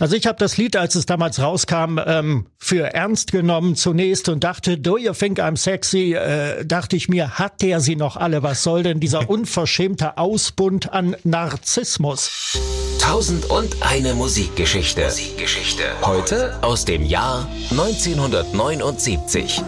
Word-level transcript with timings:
Also 0.00 0.16
ich 0.16 0.26
habe 0.26 0.38
das 0.38 0.56
Lied, 0.56 0.76
als 0.76 0.94
es 0.94 1.06
damals 1.06 1.40
rauskam, 1.40 1.98
ähm, 2.04 2.46
für 2.58 2.94
ernst 2.94 3.32
genommen 3.32 3.76
zunächst 3.76 4.28
und 4.28 4.44
dachte, 4.44 4.78
Do 4.78 4.98
you 4.98 5.12
think 5.12 5.38
I'm 5.40 5.56
sexy? 5.56 6.14
Äh, 6.14 6.64
dachte 6.64 6.96
ich 6.96 7.08
mir, 7.08 7.38
hat 7.38 7.62
der 7.62 7.80
sie 7.80 7.96
noch 7.96 8.16
alle? 8.16 8.42
Was 8.42 8.62
soll 8.62 8.82
denn 8.82 9.00
dieser 9.00 9.28
unverschämte 9.30 10.18
Ausbund 10.18 10.92
an 10.92 11.16
Narzissmus? 11.24 12.58
Tausend 13.00 13.46
und 13.50 13.76
eine 13.82 14.14
Musikgeschichte. 14.14 15.04
Musikgeschichte. 15.04 15.82
Heute 16.02 16.56
aus 16.62 16.84
dem 16.84 17.04
Jahr 17.04 17.48
1979. 17.70 19.60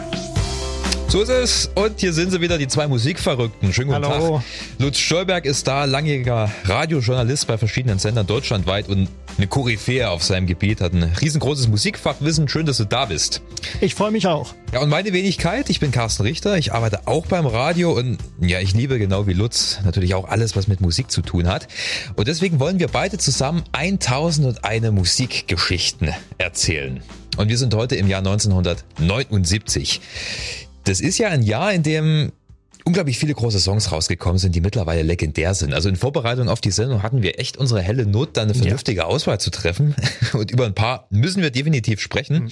So 1.14 1.22
ist 1.22 1.28
es. 1.28 1.70
Und 1.76 2.00
hier 2.00 2.12
sind 2.12 2.32
sie 2.32 2.40
wieder, 2.40 2.58
die 2.58 2.66
zwei 2.66 2.88
Musikverrückten. 2.88 3.72
Schönen 3.72 3.90
guten 3.90 4.04
Hallo. 4.04 4.38
Tag. 4.38 4.44
Lutz 4.80 4.98
Stolberg 4.98 5.44
ist 5.44 5.64
da, 5.68 5.84
langjähriger 5.84 6.50
Radiojournalist 6.64 7.46
bei 7.46 7.56
verschiedenen 7.56 8.00
Sendern 8.00 8.26
deutschlandweit 8.26 8.88
und 8.88 9.08
eine 9.36 9.46
Koryphäe 9.46 10.10
auf 10.10 10.24
seinem 10.24 10.48
Gebiet, 10.48 10.80
hat 10.80 10.92
ein 10.92 11.04
riesengroßes 11.04 11.68
Musikfachwissen. 11.68 12.48
Schön, 12.48 12.66
dass 12.66 12.78
du 12.78 12.84
da 12.84 13.04
bist. 13.04 13.42
Ich 13.80 13.94
freue 13.94 14.10
mich 14.10 14.26
auch. 14.26 14.54
Ja, 14.72 14.80
und 14.80 14.88
meine 14.88 15.12
Wenigkeit, 15.12 15.70
ich 15.70 15.78
bin 15.78 15.92
Carsten 15.92 16.24
Richter, 16.24 16.58
ich 16.58 16.72
arbeite 16.72 17.06
auch 17.06 17.26
beim 17.26 17.46
Radio 17.46 17.92
und 17.92 18.18
ja, 18.40 18.58
ich 18.58 18.74
liebe 18.74 18.98
genau 18.98 19.28
wie 19.28 19.34
Lutz 19.34 19.78
natürlich 19.84 20.16
auch 20.16 20.28
alles, 20.28 20.56
was 20.56 20.66
mit 20.66 20.80
Musik 20.80 21.12
zu 21.12 21.22
tun 21.22 21.46
hat. 21.46 21.68
Und 22.16 22.26
deswegen 22.26 22.58
wollen 22.58 22.80
wir 22.80 22.88
beide 22.88 23.18
zusammen 23.18 23.62
1001 23.70 24.90
Musikgeschichten 24.90 26.12
erzählen. 26.38 27.04
Und 27.36 27.50
wir 27.50 27.58
sind 27.58 27.72
heute 27.74 27.94
im 27.94 28.08
Jahr 28.08 28.18
1979. 28.18 30.00
Das 30.84 31.00
ist 31.00 31.18
ja 31.18 31.28
ein 31.28 31.42
Jahr, 31.42 31.72
in 31.72 31.82
dem 31.82 32.32
unglaublich 32.84 33.18
viele 33.18 33.34
große 33.34 33.58
Songs 33.58 33.90
rausgekommen 33.90 34.38
sind, 34.38 34.54
die 34.54 34.60
mittlerweile 34.60 35.02
legendär 35.02 35.54
sind. 35.54 35.72
Also 35.72 35.88
in 35.88 35.96
Vorbereitung 35.96 36.48
auf 36.48 36.60
die 36.60 36.70
Sendung 36.70 37.02
hatten 37.02 37.22
wir 37.22 37.40
echt 37.40 37.56
unsere 37.56 37.80
helle 37.80 38.06
Not, 38.06 38.36
da 38.36 38.42
eine 38.42 38.54
vernünftige 38.54 39.00
ja. 39.00 39.06
Auswahl 39.06 39.40
zu 39.40 39.50
treffen. 39.50 39.94
Und 40.34 40.50
über 40.50 40.66
ein 40.66 40.74
paar 40.74 41.06
müssen 41.10 41.42
wir 41.42 41.50
definitiv 41.50 42.00
sprechen. 42.00 42.44
Mhm. 42.44 42.50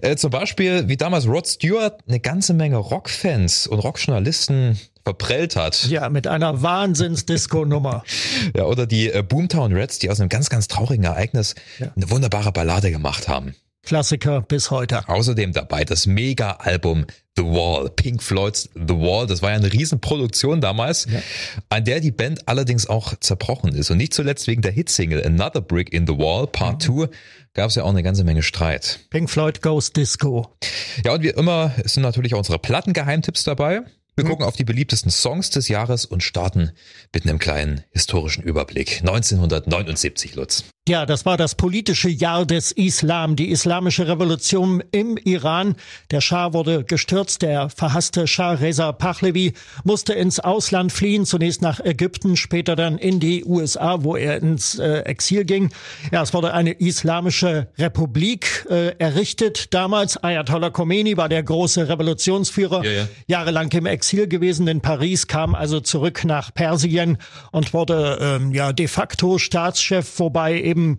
Äh, 0.00 0.16
zum 0.16 0.30
Beispiel, 0.30 0.88
wie 0.88 0.96
damals 0.96 1.26
Rod 1.26 1.46
Stewart 1.46 2.00
eine 2.08 2.20
ganze 2.20 2.54
Menge 2.54 2.76
Rockfans 2.76 3.66
und 3.66 3.78
Rockjournalisten 3.78 4.78
verprellt 5.04 5.54
hat. 5.54 5.84
Ja, 5.88 6.08
mit 6.08 6.26
einer 6.26 6.62
Wahnsinns-Disco-Nummer. 6.62 8.02
ja, 8.56 8.64
oder 8.64 8.86
die 8.86 9.10
äh, 9.10 9.22
Boomtown 9.22 9.72
Reds, 9.72 9.98
die 9.98 10.10
aus 10.10 10.20
einem 10.20 10.30
ganz, 10.30 10.48
ganz 10.48 10.68
traurigen 10.68 11.04
Ereignis 11.04 11.54
ja. 11.78 11.92
eine 11.94 12.10
wunderbare 12.10 12.50
Ballade 12.50 12.90
gemacht 12.90 13.28
haben. 13.28 13.54
Klassiker 13.86 14.42
bis 14.42 14.70
heute. 14.70 15.08
Außerdem 15.08 15.52
dabei 15.52 15.84
das 15.84 16.06
Mega-Album 16.06 17.06
The 17.36 17.44
Wall, 17.44 17.88
Pink 17.90 18.22
Floyds 18.22 18.68
The 18.74 18.94
Wall. 18.94 19.26
Das 19.26 19.42
war 19.42 19.50
ja 19.50 19.56
eine 19.56 19.72
Riesenproduktion 19.72 20.60
damals, 20.60 21.06
ja. 21.10 21.20
an 21.68 21.84
der 21.84 22.00
die 22.00 22.10
Band 22.10 22.48
allerdings 22.48 22.88
auch 22.88 23.14
zerbrochen 23.20 23.74
ist. 23.74 23.90
Und 23.90 23.98
nicht 23.98 24.12
zuletzt 24.12 24.48
wegen 24.48 24.60
der 24.60 24.72
Hitsingle 24.72 25.24
Another 25.24 25.60
Brick 25.60 25.92
in 25.92 26.06
the 26.06 26.14
Wall, 26.18 26.46
Part 26.48 26.82
2, 26.82 27.02
ja. 27.02 27.08
gab 27.54 27.68
es 27.68 27.76
ja 27.76 27.84
auch 27.84 27.90
eine 27.90 28.02
ganze 28.02 28.24
Menge 28.24 28.42
Streit. 28.42 29.00
Pink 29.10 29.30
Floyd 29.30 29.62
Goes 29.62 29.92
Disco. 29.92 30.56
Ja, 31.04 31.14
und 31.14 31.22
wie 31.22 31.28
immer 31.28 31.72
sind 31.84 32.02
natürlich 32.02 32.34
auch 32.34 32.38
unsere 32.38 32.58
Plattengeheimtipps 32.58 33.44
dabei. 33.44 33.82
Wir 34.16 34.24
mhm. 34.24 34.28
gucken 34.28 34.46
auf 34.46 34.56
die 34.56 34.64
beliebtesten 34.64 35.12
Songs 35.12 35.50
des 35.50 35.68
Jahres 35.68 36.06
und 36.06 36.24
starten 36.24 36.72
mit 37.14 37.24
einem 37.24 37.38
kleinen 37.38 37.84
historischen 37.90 38.42
Überblick. 38.42 39.00
1979, 39.02 40.34
Lutz. 40.34 40.64
Ja, 40.88 41.04
das 41.04 41.26
war 41.26 41.36
das 41.36 41.56
politische 41.56 42.08
Jahr 42.08 42.46
des 42.46 42.70
Islam, 42.70 43.34
die 43.34 43.50
islamische 43.50 44.06
Revolution 44.06 44.84
im 44.92 45.16
Iran. 45.16 45.74
Der 46.12 46.20
Schah 46.20 46.52
wurde 46.52 46.84
gestürzt, 46.84 47.42
der 47.42 47.70
verhasste 47.70 48.28
Schah 48.28 48.52
Reza 48.52 48.92
Pahlavi 48.92 49.54
musste 49.82 50.12
ins 50.12 50.38
Ausland 50.38 50.92
fliehen, 50.92 51.26
zunächst 51.26 51.60
nach 51.60 51.80
Ägypten, 51.80 52.36
später 52.36 52.76
dann 52.76 52.98
in 52.98 53.18
die 53.18 53.44
USA, 53.44 54.04
wo 54.04 54.14
er 54.14 54.36
ins 54.36 54.78
äh, 54.78 55.00
Exil 55.00 55.44
ging. 55.44 55.70
Ja, 56.12 56.22
es 56.22 56.32
wurde 56.32 56.54
eine 56.54 56.70
islamische 56.70 57.66
Republik 57.78 58.64
äh, 58.70 58.94
errichtet. 58.98 59.74
Damals 59.74 60.16
Ayatollah 60.22 60.70
Khomeini 60.70 61.16
war 61.16 61.28
der 61.28 61.42
große 61.42 61.88
Revolutionsführer, 61.88 62.84
ja, 62.84 62.90
ja. 62.92 63.08
jahrelang 63.26 63.72
im 63.72 63.86
Exil 63.86 64.28
gewesen 64.28 64.68
in 64.68 64.80
Paris, 64.82 65.26
kam 65.26 65.56
also 65.56 65.80
zurück 65.80 66.24
nach 66.24 66.54
Persien 66.54 67.18
und 67.50 67.74
wurde 67.74 68.18
ähm, 68.20 68.52
ja 68.52 68.72
de 68.72 68.86
facto 68.86 69.38
Staatschef, 69.38 70.20
wobei 70.20 70.62
eben 70.62 70.75
eben 70.76 70.98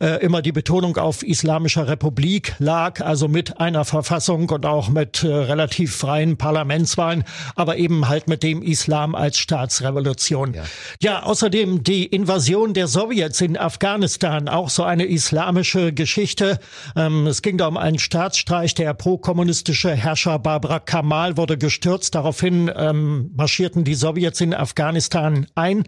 äh, 0.00 0.24
immer 0.24 0.40
die 0.40 0.52
Betonung 0.52 0.96
auf 0.96 1.24
Islamischer 1.24 1.88
Republik 1.88 2.54
lag, 2.58 3.00
also 3.00 3.26
mit 3.26 3.58
einer 3.60 3.84
Verfassung 3.84 4.48
und 4.50 4.64
auch 4.64 4.88
mit 4.88 5.24
äh, 5.24 5.26
relativ 5.26 5.96
freien 5.96 6.36
Parlamentswahlen, 6.36 7.24
aber 7.56 7.76
eben 7.76 8.08
halt 8.08 8.28
mit 8.28 8.44
dem 8.44 8.62
Islam 8.62 9.14
als 9.16 9.38
Staatsrevolution. 9.38 10.54
Ja. 10.54 10.64
ja, 11.00 11.22
außerdem 11.24 11.82
die 11.82 12.06
Invasion 12.06 12.72
der 12.72 12.86
Sowjets 12.86 13.40
in 13.40 13.56
Afghanistan, 13.56 14.48
auch 14.48 14.70
so 14.70 14.84
eine 14.84 15.06
islamische 15.06 15.92
Geschichte. 15.92 16.60
Ähm, 16.94 17.26
es 17.26 17.42
ging 17.42 17.58
da 17.58 17.66
um 17.66 17.76
einen 17.76 17.98
Staatsstreich. 17.98 18.74
Der 18.74 18.94
pro-kommunistische 18.94 19.90
Herrscher 19.90 20.38
Barbara 20.38 20.78
Kamal 20.78 21.36
wurde 21.36 21.58
gestürzt. 21.58 22.14
Daraufhin 22.14 22.70
ähm, 22.74 23.32
marschierten 23.34 23.82
die 23.82 23.94
Sowjets 23.94 24.40
in 24.40 24.54
Afghanistan 24.54 25.46
ein 25.54 25.84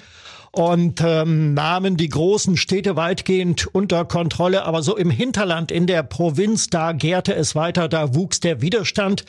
und 0.58 1.00
ähm, 1.04 1.54
nahmen 1.54 1.96
die 1.96 2.08
großen 2.08 2.56
Städte 2.56 2.96
weitgehend 2.96 3.72
unter 3.72 4.04
Kontrolle. 4.04 4.64
Aber 4.64 4.82
so 4.82 4.96
im 4.96 5.08
Hinterland, 5.08 5.70
in 5.70 5.86
der 5.86 6.02
Provinz, 6.02 6.66
da 6.66 6.90
gärte 6.90 7.32
es 7.32 7.54
weiter, 7.54 7.88
da 7.88 8.16
wuchs 8.16 8.40
der 8.40 8.60
Widerstand. 8.60 9.24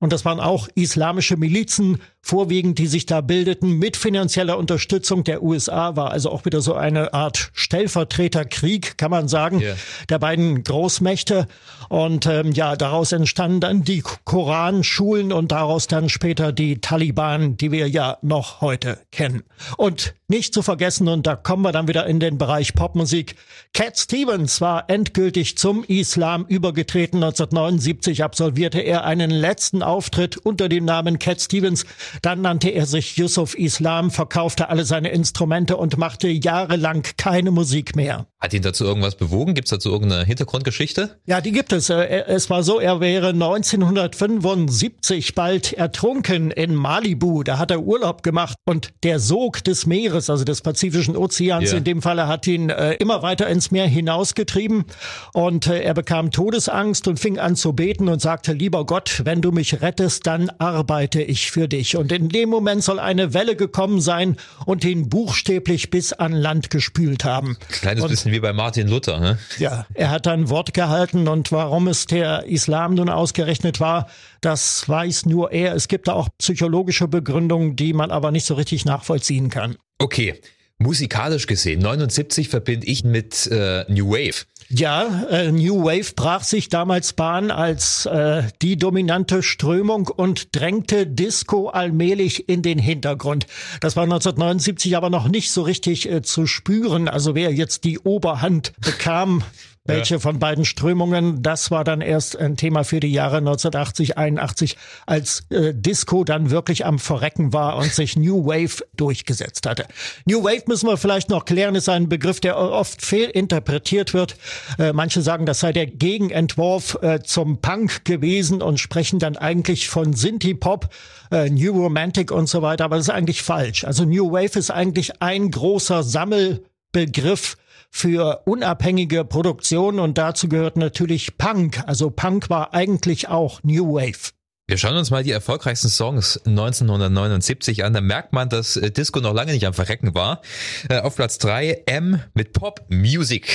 Und 0.00 0.14
das 0.14 0.24
waren 0.24 0.40
auch 0.40 0.68
islamische 0.74 1.36
Milizen, 1.36 1.98
vorwiegend, 2.22 2.78
die 2.78 2.86
sich 2.86 3.06
da 3.06 3.20
bildeten, 3.20 3.78
mit 3.78 3.96
finanzieller 3.96 4.58
Unterstützung 4.58 5.24
der 5.24 5.42
USA, 5.42 5.96
war 5.96 6.10
also 6.10 6.30
auch 6.30 6.44
wieder 6.44 6.60
so 6.60 6.74
eine 6.74 7.14
Art 7.14 7.50
Stellvertreterkrieg, 7.54 8.98
kann 8.98 9.10
man 9.10 9.28
sagen, 9.28 9.60
yeah. 9.60 9.76
der 10.08 10.18
beiden 10.18 10.62
Großmächte. 10.62 11.46
Und 11.88 12.26
ähm, 12.26 12.52
ja, 12.52 12.76
daraus 12.76 13.12
entstanden 13.12 13.60
dann 13.60 13.82
die 13.82 14.02
Koranschulen 14.24 15.32
und 15.32 15.52
daraus 15.52 15.86
dann 15.86 16.08
später 16.08 16.52
die 16.52 16.80
Taliban, 16.80 17.56
die 17.56 17.72
wir 17.72 17.88
ja 17.88 18.18
noch 18.22 18.60
heute 18.60 18.98
kennen. 19.10 19.42
Und 19.76 20.14
nicht 20.28 20.54
zu 20.54 20.62
vergessen, 20.62 21.08
und 21.08 21.26
da 21.26 21.36
kommen 21.36 21.62
wir 21.64 21.72
dann 21.72 21.88
wieder 21.88 22.06
in 22.06 22.20
den 22.20 22.38
Bereich 22.38 22.74
Popmusik, 22.74 23.34
Cat 23.72 23.98
Stevens 23.98 24.60
war 24.60 24.88
endgültig 24.88 25.58
zum 25.58 25.84
Islam 25.84 26.44
übergetreten. 26.46 27.16
1979 27.22 28.22
absolvierte 28.22 28.80
er 28.80 29.04
einen 29.04 29.30
letzten 29.30 29.82
Auftritt 29.90 30.36
unter 30.36 30.68
dem 30.68 30.84
Namen 30.84 31.18
Cat 31.18 31.40
Stevens. 31.40 31.84
Dann 32.22 32.40
nannte 32.40 32.70
er 32.70 32.86
sich 32.86 33.16
Yusuf 33.16 33.54
Islam, 33.54 34.10
verkaufte 34.10 34.68
alle 34.68 34.84
seine 34.84 35.10
Instrumente 35.10 35.76
und 35.76 35.98
machte 35.98 36.28
jahrelang 36.28 37.02
keine 37.16 37.50
Musik 37.50 37.96
mehr. 37.96 38.29
Hat 38.40 38.54
ihn 38.54 38.62
dazu 38.62 38.84
irgendwas 38.84 39.16
bewogen? 39.16 39.52
Gibt 39.52 39.66
es 39.66 39.70
dazu 39.70 39.90
irgendeine 39.90 40.24
Hintergrundgeschichte? 40.24 41.18
Ja, 41.26 41.42
die 41.42 41.52
gibt 41.52 41.74
es. 41.74 41.90
Äh, 41.90 42.24
es 42.26 42.48
war 42.48 42.62
so, 42.62 42.80
er 42.80 42.98
wäre 42.98 43.28
1975 43.28 45.34
bald 45.34 45.74
ertrunken 45.74 46.50
in 46.50 46.74
Malibu. 46.74 47.42
Da 47.42 47.58
hat 47.58 47.70
er 47.70 47.82
Urlaub 47.82 48.22
gemacht 48.22 48.56
und 48.64 48.94
der 49.02 49.20
Sog 49.20 49.62
des 49.64 49.84
Meeres, 49.84 50.30
also 50.30 50.44
des 50.44 50.62
Pazifischen 50.62 51.18
Ozeans, 51.18 51.72
ja. 51.72 51.76
in 51.76 51.84
dem 51.84 52.00
Falle 52.00 52.28
hat 52.28 52.46
ihn 52.46 52.70
äh, 52.70 52.94
immer 52.94 53.20
weiter 53.20 53.46
ins 53.46 53.72
Meer 53.72 53.86
hinausgetrieben 53.86 54.86
und 55.34 55.66
äh, 55.66 55.82
er 55.82 55.92
bekam 55.92 56.30
Todesangst 56.30 57.08
und 57.08 57.20
fing 57.20 57.38
an 57.38 57.56
zu 57.56 57.74
beten 57.74 58.08
und 58.08 58.22
sagte, 58.22 58.54
lieber 58.54 58.86
Gott, 58.86 59.20
wenn 59.24 59.42
du 59.42 59.52
mich 59.52 59.82
rettest, 59.82 60.26
dann 60.26 60.48
arbeite 60.58 61.20
ich 61.20 61.50
für 61.50 61.68
dich. 61.68 61.98
Und 61.98 62.10
in 62.10 62.30
dem 62.30 62.48
Moment 62.48 62.84
soll 62.84 63.00
eine 63.00 63.34
Welle 63.34 63.54
gekommen 63.54 64.00
sein 64.00 64.38
und 64.64 64.82
ihn 64.82 65.10
buchstäblich 65.10 65.90
bis 65.90 66.14
an 66.14 66.32
Land 66.32 66.70
gespült 66.70 67.24
haben. 67.24 67.58
Kleines 67.68 68.02
und 68.02 68.08
bisschen 68.08 68.29
bisschen 68.30 68.32
wie 68.32 68.40
bei 68.40 68.52
Martin 68.52 68.88
Luther, 68.88 69.20
ne? 69.20 69.38
Ja, 69.58 69.86
er 69.94 70.10
hat 70.10 70.26
ein 70.26 70.48
Wort 70.48 70.74
gehalten 70.74 71.28
und 71.28 71.52
warum 71.52 71.88
es 71.88 72.06
der 72.06 72.44
Islam 72.46 72.94
nun 72.94 73.08
ausgerechnet 73.08 73.80
war, 73.80 74.08
das 74.40 74.88
weiß 74.88 75.26
nur 75.26 75.52
er. 75.52 75.74
Es 75.74 75.88
gibt 75.88 76.08
da 76.08 76.14
auch 76.14 76.28
psychologische 76.38 77.08
Begründungen, 77.08 77.76
die 77.76 77.92
man 77.92 78.10
aber 78.10 78.30
nicht 78.30 78.46
so 78.46 78.54
richtig 78.54 78.84
nachvollziehen 78.84 79.50
kann. 79.50 79.76
Okay. 79.98 80.40
Musikalisch 80.82 81.46
gesehen, 81.46 81.80
79 81.80 82.48
verbinde 82.48 82.86
ich 82.86 83.04
mit 83.04 83.46
äh, 83.48 83.84
New 83.88 84.12
Wave. 84.12 84.46
Ja, 84.72 85.24
äh, 85.28 85.50
New 85.50 85.82
Wave 85.82 86.12
brach 86.14 86.44
sich 86.44 86.68
damals 86.68 87.12
Bahn 87.12 87.50
als 87.50 88.06
äh, 88.06 88.44
die 88.62 88.76
dominante 88.76 89.42
Strömung 89.42 90.06
und 90.06 90.54
drängte 90.54 91.08
Disco 91.08 91.70
allmählich 91.70 92.48
in 92.48 92.62
den 92.62 92.78
Hintergrund. 92.78 93.48
Das 93.80 93.96
war 93.96 94.04
1979 94.04 94.96
aber 94.96 95.10
noch 95.10 95.26
nicht 95.26 95.50
so 95.50 95.62
richtig 95.62 96.08
äh, 96.08 96.22
zu 96.22 96.46
spüren. 96.46 97.08
Also 97.08 97.34
wer 97.34 97.52
jetzt 97.52 97.82
die 97.82 97.98
Oberhand 97.98 98.72
bekam, 98.80 99.42
welche 99.84 100.16
ja. 100.16 100.20
von 100.20 100.38
beiden 100.38 100.66
Strömungen, 100.66 101.42
das 101.42 101.70
war 101.70 101.84
dann 101.84 102.02
erst 102.02 102.36
ein 102.36 102.56
Thema 102.56 102.84
für 102.84 103.00
die 103.00 103.12
Jahre 103.12 103.38
1980, 103.38 104.18
81, 104.18 104.76
als 105.06 105.44
äh, 105.50 105.72
Disco 105.74 106.22
dann 106.24 106.50
wirklich 106.50 106.84
am 106.84 106.98
Verrecken 106.98 107.54
war 107.54 107.76
und 107.76 107.90
sich 107.90 108.16
New 108.16 108.44
Wave 108.44 108.84
durchgesetzt 108.94 109.66
hatte. 109.66 109.86
New 110.26 110.44
Wave 110.44 110.64
müssen 110.66 110.86
wir 110.86 110.98
vielleicht 110.98 111.30
noch 111.30 111.46
klären, 111.46 111.74
ist 111.74 111.88
ein 111.88 112.10
Begriff, 112.10 112.40
der 112.40 112.58
oft 112.58 113.02
fehlinterpretiert 113.02 114.12
wird. 114.12 114.36
Äh, 114.78 114.92
manche 114.92 115.22
sagen, 115.22 115.46
das 115.46 115.60
sei 115.60 115.72
der 115.72 115.86
Gegenentwurf 115.86 116.98
äh, 117.00 117.20
zum 117.22 117.62
Punk 117.62 118.04
gewesen 118.04 118.60
und 118.60 118.78
sprechen 118.78 119.18
dann 119.18 119.38
eigentlich 119.38 119.88
von 119.88 120.12
Synthie-Pop, 120.12 120.90
äh, 121.30 121.48
New 121.48 121.72
Romantic 121.72 122.32
und 122.32 122.48
so 122.48 122.60
weiter, 122.60 122.84
aber 122.84 122.96
das 122.96 123.06
ist 123.06 123.14
eigentlich 123.14 123.42
falsch. 123.42 123.84
Also 123.84 124.04
New 124.04 124.30
Wave 124.30 124.58
ist 124.58 124.70
eigentlich 124.70 125.22
ein 125.22 125.50
großer 125.50 126.02
Sammelbegriff 126.02 127.56
für 127.90 128.42
unabhängige 128.46 129.24
Produktion 129.24 129.98
und 129.98 130.16
dazu 130.16 130.48
gehört 130.48 130.76
natürlich 130.76 131.36
Punk. 131.36 131.82
Also 131.86 132.10
Punk 132.10 132.48
war 132.48 132.72
eigentlich 132.72 133.28
auch 133.28 133.62
New 133.62 133.94
Wave. 133.94 134.32
Wir 134.70 134.78
schauen 134.78 134.96
uns 134.96 135.10
mal 135.10 135.24
die 135.24 135.32
erfolgreichsten 135.32 135.88
Songs 135.88 136.40
1979 136.46 137.82
an. 137.82 137.92
Da 137.92 138.00
merkt 138.00 138.32
man, 138.32 138.48
dass 138.48 138.76
äh, 138.76 138.92
Disco 138.92 139.18
noch 139.18 139.34
lange 139.34 139.50
nicht 139.52 139.66
am 139.66 139.74
Verrecken 139.74 140.14
war. 140.14 140.42
Äh, 140.88 141.00
auf 141.00 141.16
Platz 141.16 141.38
drei 141.38 141.82
M 141.86 142.20
mit 142.34 142.52
Pop 142.52 142.80
Music. 142.88 143.48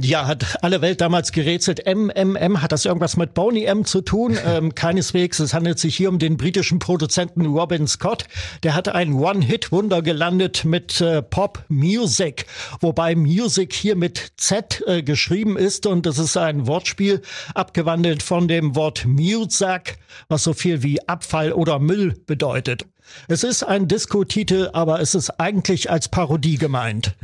Ja, 0.00 0.26
hat 0.26 0.56
alle 0.62 0.80
Welt 0.80 1.02
damals 1.02 1.32
gerätselt. 1.32 1.86
M, 1.86 2.08
M, 2.08 2.34
M, 2.34 2.62
hat 2.62 2.72
das 2.72 2.86
irgendwas 2.86 3.18
mit 3.18 3.34
Boney 3.34 3.64
M 3.64 3.84
zu 3.84 4.00
tun? 4.00 4.38
Ähm, 4.46 4.74
keineswegs. 4.74 5.38
Es 5.38 5.54
handelt 5.54 5.78
sich 5.78 5.96
hier 5.96 6.10
um 6.10 6.18
den 6.18 6.36
britischen 6.36 6.78
Produzenten 6.78 7.46
Robin 7.46 7.86
Scott. 7.86 8.24
Der 8.62 8.74
hat 8.74 8.88
ein 8.88 9.14
One-Hit-Wunder 9.14 10.02
gelandet 10.02 10.66
mit 10.66 11.00
äh, 11.00 11.22
Pop 11.22 11.64
Music, 11.68 12.44
wobei 12.80 13.14
Music 13.14 13.72
hier 13.72 13.96
mit 13.96 14.32
Z 14.36 14.82
äh, 14.86 15.02
geschrieben 15.02 15.56
ist 15.56 15.86
und 15.86 16.04
das 16.04 16.18
ist 16.18 16.36
ein 16.36 16.66
Wortspiel 16.66 17.22
abgewandelt 17.54 18.22
von 18.22 18.48
dem 18.48 18.76
Wort 18.76 19.06
Music, 19.06 19.96
was 20.28 20.44
so 20.44 20.53
viel 20.54 20.82
wie 20.82 21.06
Abfall 21.08 21.52
oder 21.52 21.78
Müll 21.78 22.14
bedeutet. 22.26 22.86
Es 23.28 23.44
ist 23.44 23.62
ein 23.62 23.88
Disco-Titel, 23.88 24.70
aber 24.72 25.00
es 25.00 25.14
ist 25.14 25.40
eigentlich 25.40 25.90
als 25.90 26.08
Parodie 26.08 26.58
gemeint. 26.58 27.14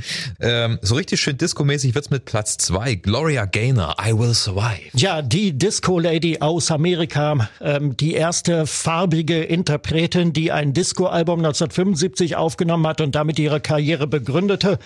Ähm, 0.41 0.79
so 0.83 0.95
richtig 0.95 1.21
schön 1.21 1.37
disco-mäßig 1.37 1.95
wird's 1.95 2.11
mit 2.11 2.25
Platz 2.25 2.57
zwei. 2.57 2.95
Gloria 2.95 3.45
Gaynor, 3.45 3.97
I 4.03 4.17
Will 4.17 4.35
Survive. 4.35 4.81
Ja, 4.95 5.21
die 5.23 5.57
Disco-Lady 5.57 6.39
aus 6.41 6.71
Amerika, 6.71 7.49
ähm, 7.61 7.97
die 7.97 8.15
erste 8.15 8.67
farbige 8.67 9.43
Interpretin, 9.43 10.33
die 10.33 10.53
ein 10.53 10.73
Disco-Album 10.73 11.41
1975 11.41 12.37
aufgenommen 12.37 12.87
hat 12.87 13.01
und 13.01 13.15
damit 13.15 13.39
ihre 13.39 13.61
Karriere 13.61 14.07
begründete. 14.07 14.79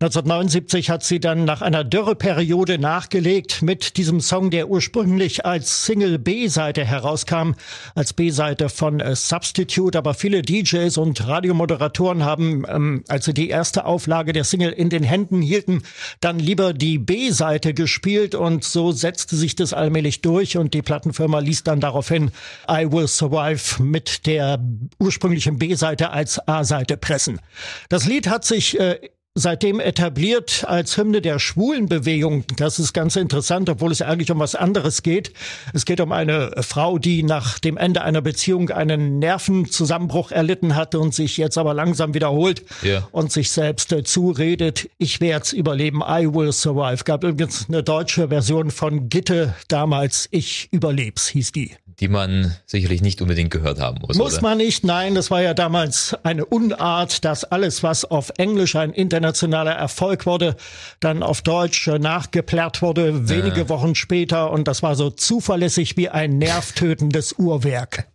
1979 0.00 0.90
hat 0.90 1.04
sie 1.04 1.20
dann 1.20 1.44
nach 1.44 1.62
einer 1.62 1.84
Dürreperiode 1.84 2.78
nachgelegt 2.78 3.62
mit 3.62 3.96
diesem 3.96 4.20
Song, 4.20 4.50
der 4.50 4.68
ursprünglich 4.68 5.46
als 5.46 5.84
Single 5.86 6.18
B-Seite 6.18 6.84
herauskam, 6.84 7.52
als 7.94 8.12
B-Seite 8.12 8.68
von 8.68 9.00
äh, 9.00 9.14
Substitute, 9.14 9.96
aber 9.96 10.14
viele 10.14 10.35
DJs 10.42 10.96
und 10.98 11.26
Radiomoderatoren 11.26 12.24
haben, 12.24 12.64
ähm, 12.68 13.04
als 13.08 13.24
sie 13.24 13.34
die 13.34 13.48
erste 13.48 13.84
Auflage 13.84 14.32
der 14.32 14.44
Single 14.44 14.72
in 14.72 14.90
den 14.90 15.02
Händen 15.02 15.42
hielten, 15.42 15.82
dann 16.20 16.38
lieber 16.38 16.72
die 16.72 16.98
B-Seite 16.98 17.74
gespielt 17.74 18.34
und 18.34 18.64
so 18.64 18.92
setzte 18.92 19.36
sich 19.36 19.56
das 19.56 19.72
allmählich 19.72 20.22
durch 20.22 20.56
und 20.56 20.74
die 20.74 20.82
Plattenfirma 20.82 21.38
ließ 21.38 21.64
dann 21.64 21.80
daraufhin 21.80 22.30
I 22.70 22.90
Will 22.90 23.08
Survive 23.08 23.82
mit 23.82 24.26
der 24.26 24.58
ursprünglichen 24.98 25.58
B-Seite 25.58 26.10
als 26.10 26.38
A-Seite 26.48 26.96
pressen. 26.96 27.40
Das 27.88 28.06
Lied 28.06 28.28
hat 28.28 28.44
sich 28.44 28.78
äh, 28.78 28.98
seitdem 29.36 29.80
etabliert 29.80 30.64
als 30.66 30.96
Hymne 30.96 31.20
der 31.20 31.38
Schwulenbewegung. 31.38 32.44
Das 32.56 32.78
ist 32.78 32.94
ganz 32.94 33.16
interessant, 33.16 33.68
obwohl 33.68 33.92
es 33.92 34.02
eigentlich 34.02 34.30
um 34.30 34.38
was 34.38 34.54
anderes 34.54 35.02
geht. 35.02 35.32
Es 35.74 35.84
geht 35.84 36.00
um 36.00 36.10
eine 36.10 36.50
Frau, 36.62 36.98
die 36.98 37.22
nach 37.22 37.58
dem 37.58 37.76
Ende 37.76 38.02
einer 38.02 38.22
Beziehung 38.22 38.70
einen 38.70 39.18
Nervenzusammenbruch 39.18 40.32
erlitten 40.32 40.74
hatte 40.74 40.98
und 40.98 41.14
sich 41.14 41.36
jetzt 41.36 41.58
aber 41.58 41.74
langsam 41.74 42.14
wiederholt 42.14 42.64
yeah. 42.82 43.06
und 43.12 43.30
sich 43.30 43.50
selbst 43.50 43.92
äh, 43.92 44.02
zuredet, 44.02 44.88
ich 44.96 45.20
werd's 45.20 45.52
überleben, 45.52 46.00
I 46.00 46.26
will 46.26 46.52
survive. 46.52 47.04
Gab 47.04 47.22
übrigens 47.22 47.66
eine 47.68 47.82
deutsche 47.82 48.28
Version 48.28 48.70
von 48.70 49.10
Gitte 49.10 49.54
damals, 49.68 50.28
ich 50.30 50.68
überleb's, 50.72 51.28
hieß 51.28 51.52
die 51.52 51.76
die 52.00 52.08
man 52.08 52.54
sicherlich 52.66 53.00
nicht 53.00 53.22
unbedingt 53.22 53.50
gehört 53.50 53.80
haben 53.80 53.98
muss. 54.00 54.16
Muss 54.16 54.34
oder? 54.34 54.42
man 54.42 54.58
nicht, 54.58 54.84
nein, 54.84 55.14
das 55.14 55.30
war 55.30 55.42
ja 55.42 55.54
damals 55.54 56.14
eine 56.22 56.44
Unart, 56.44 57.24
dass 57.24 57.44
alles, 57.44 57.82
was 57.82 58.04
auf 58.04 58.32
Englisch 58.36 58.76
ein 58.76 58.92
internationaler 58.92 59.72
Erfolg 59.72 60.26
wurde, 60.26 60.56
dann 61.00 61.22
auf 61.22 61.42
Deutsch 61.42 61.86
nachgeplärrt 61.86 62.82
wurde, 62.82 63.28
wenige 63.28 63.60
ja. 63.60 63.68
Wochen 63.68 63.94
später 63.94 64.50
und 64.50 64.68
das 64.68 64.82
war 64.82 64.94
so 64.94 65.10
zuverlässig 65.10 65.96
wie 65.96 66.08
ein 66.08 66.38
nervtötendes 66.38 67.34
Uhrwerk. 67.38 68.06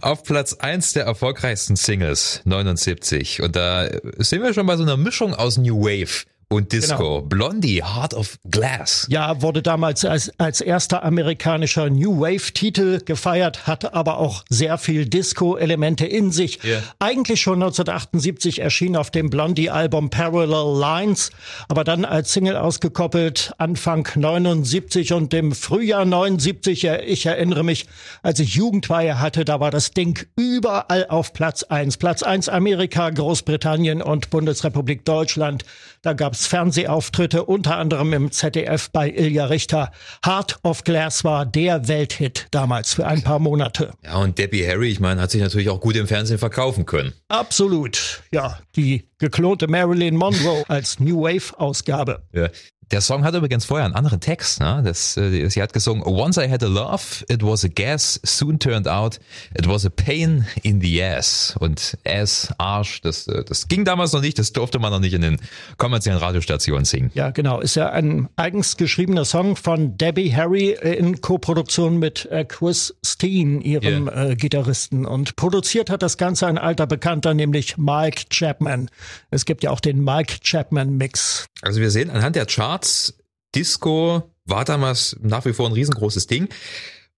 Auf 0.00 0.24
Platz 0.24 0.54
eins 0.54 0.92
der 0.92 1.04
erfolgreichsten 1.04 1.76
Singles 1.76 2.42
79 2.44 3.42
und 3.42 3.56
da 3.56 3.88
sind 4.18 4.42
wir 4.42 4.52
schon 4.52 4.66
bei 4.66 4.76
so 4.76 4.82
einer 4.82 4.96
Mischung 4.96 5.34
aus 5.34 5.56
New 5.56 5.80
Wave 5.80 6.26
und 6.50 6.72
Disco. 6.72 6.96
Genau. 6.96 7.22
Blondie, 7.22 7.82
Heart 7.82 8.14
of 8.14 8.38
Glass. 8.50 9.06
Ja, 9.10 9.42
wurde 9.42 9.60
damals 9.60 10.04
als, 10.04 10.32
als 10.38 10.62
erster 10.62 11.04
amerikanischer 11.04 11.90
New 11.90 12.20
Wave-Titel 12.20 13.00
gefeiert, 13.04 13.66
hatte 13.66 13.92
aber 13.92 14.18
auch 14.18 14.44
sehr 14.48 14.78
viel 14.78 15.04
Disco-Elemente 15.04 16.06
in 16.06 16.32
sich. 16.32 16.64
Yeah. 16.64 16.82
Eigentlich 17.00 17.42
schon 17.42 17.62
1978 17.62 18.60
erschien 18.60 18.96
auf 18.96 19.10
dem 19.10 19.28
Blondie-Album 19.28 20.08
Parallel 20.08 20.78
Lines, 20.80 21.30
aber 21.68 21.84
dann 21.84 22.06
als 22.06 22.32
Single 22.32 22.56
ausgekoppelt 22.56 23.52
Anfang 23.58 24.08
79 24.14 25.12
und 25.12 25.34
im 25.34 25.52
Frühjahr 25.52 26.06
79, 26.06 26.84
ich 26.84 27.26
erinnere 27.26 27.62
mich, 27.62 27.86
als 28.22 28.40
ich 28.40 28.54
Jugendweihe 28.54 29.20
hatte, 29.20 29.44
da 29.44 29.60
war 29.60 29.70
das 29.70 29.90
Ding 29.90 30.26
überall 30.34 31.06
auf 31.08 31.34
Platz 31.34 31.62
eins. 31.64 31.98
Platz 31.98 32.22
eins 32.22 32.48
Amerika, 32.48 33.10
Großbritannien 33.10 34.00
und 34.00 34.30
Bundesrepublik 34.30 35.04
Deutschland. 35.04 35.64
Da 36.02 36.12
gab 36.12 36.34
es 36.34 36.46
Fernsehauftritte, 36.46 37.44
unter 37.44 37.76
anderem 37.76 38.12
im 38.12 38.30
ZDF 38.30 38.90
bei 38.90 39.10
Ilja 39.10 39.46
Richter. 39.46 39.90
Heart 40.24 40.60
of 40.62 40.84
Glass 40.84 41.24
war 41.24 41.44
der 41.44 41.88
Welthit 41.88 42.46
damals 42.52 42.94
für 42.94 43.06
ein 43.06 43.22
paar 43.22 43.40
Monate. 43.40 43.92
Ja, 44.04 44.16
und 44.18 44.38
Debbie 44.38 44.66
Harry, 44.66 44.90
ich 44.90 45.00
meine, 45.00 45.20
hat 45.20 45.30
sich 45.32 45.42
natürlich 45.42 45.68
auch 45.70 45.80
gut 45.80 45.96
im 45.96 46.06
Fernsehen 46.06 46.38
verkaufen 46.38 46.86
können. 46.86 47.12
Absolut. 47.28 48.22
Ja, 48.30 48.58
die 48.76 49.08
geklonte 49.18 49.66
Marilyn 49.66 50.16
Monroe 50.16 50.64
als 50.68 51.00
New 51.00 51.22
Wave 51.22 51.58
Ausgabe. 51.58 52.22
Ja. 52.32 52.48
Der 52.90 53.00
Song 53.02 53.24
hat 53.24 53.34
übrigens 53.34 53.64
vorher 53.64 53.84
einen 53.84 53.94
anderen 53.94 54.20
Text. 54.20 54.60
Ne? 54.60 54.82
Das, 54.84 55.16
äh, 55.16 55.48
sie 55.48 55.60
hat 55.60 55.72
gesungen, 55.72 56.02
Once 56.04 56.38
I 56.38 56.48
had 56.48 56.62
a 56.62 56.68
love, 56.68 57.24
it 57.28 57.42
was 57.42 57.64
a 57.64 57.68
gas, 57.68 58.18
soon 58.24 58.58
turned 58.58 58.88
out, 58.88 59.18
it 59.54 59.68
was 59.68 59.84
a 59.84 59.90
pain 59.90 60.46
in 60.62 60.80
the 60.80 61.02
ass. 61.02 61.54
Und 61.58 61.98
ass, 62.06 62.52
Arsch, 62.56 63.02
das, 63.02 63.26
äh, 63.28 63.44
das 63.44 63.68
ging 63.68 63.84
damals 63.84 64.12
noch 64.12 64.22
nicht, 64.22 64.38
das 64.38 64.52
durfte 64.52 64.78
man 64.78 64.90
noch 64.90 65.00
nicht 65.00 65.12
in 65.12 65.20
den 65.20 65.38
kommerziellen 65.76 66.18
Radiostationen 66.18 66.84
singen. 66.84 67.10
Ja, 67.14 67.30
genau. 67.30 67.60
Ist 67.60 67.74
ja 67.74 67.90
ein 67.90 68.28
eigens 68.36 68.76
geschriebener 68.76 69.24
Song 69.24 69.56
von 69.56 69.96
Debbie 69.98 70.34
Harry 70.34 70.70
in 70.70 71.20
Koproduktion 71.20 71.98
mit 71.98 72.26
äh, 72.26 72.44
Chris 72.44 72.94
Steen, 73.04 73.60
ihrem 73.60 74.06
yeah. 74.06 74.30
äh, 74.30 74.36
Gitarristen. 74.36 75.04
Und 75.04 75.36
produziert 75.36 75.90
hat 75.90 76.02
das 76.02 76.16
Ganze 76.16 76.46
ein 76.46 76.56
alter 76.56 76.86
Bekannter, 76.86 77.34
nämlich 77.34 77.76
Mike 77.76 78.24
Chapman. 78.30 78.90
Es 79.30 79.44
gibt 79.44 79.62
ja 79.62 79.70
auch 79.70 79.80
den 79.80 80.02
Mike 80.02 80.36
Chapman 80.42 80.96
Mix. 80.96 81.46
Also 81.62 81.80
wir 81.80 81.90
sehen 81.90 82.10
anhand 82.10 82.36
der 82.36 82.46
Charts, 82.46 82.77
Charts. 82.78 83.14
Disco 83.54 84.34
war 84.44 84.64
damals 84.64 85.16
nach 85.20 85.44
wie 85.44 85.52
vor 85.52 85.66
ein 85.66 85.72
riesengroßes 85.72 86.28
Ding. 86.28 86.48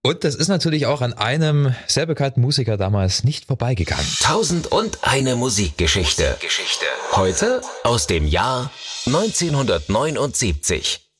Und 0.02 0.24
das 0.24 0.34
ist 0.34 0.48
natürlich 0.48 0.86
auch 0.86 1.02
an 1.02 1.12
einem 1.12 1.74
sehr 1.86 2.06
bekannten 2.06 2.40
Musiker 2.40 2.78
damals 2.78 3.24
nicht 3.24 3.44
vorbeigegangen. 3.44 4.06
Tausend 4.20 4.68
und 4.68 5.00
eine 5.02 5.36
Musikgeschichte. 5.36 6.38
Geschichte. 6.40 6.86
Heute 7.12 7.60
aus 7.84 8.06
dem 8.06 8.26
Jahr 8.26 8.70
1979. 9.06 11.10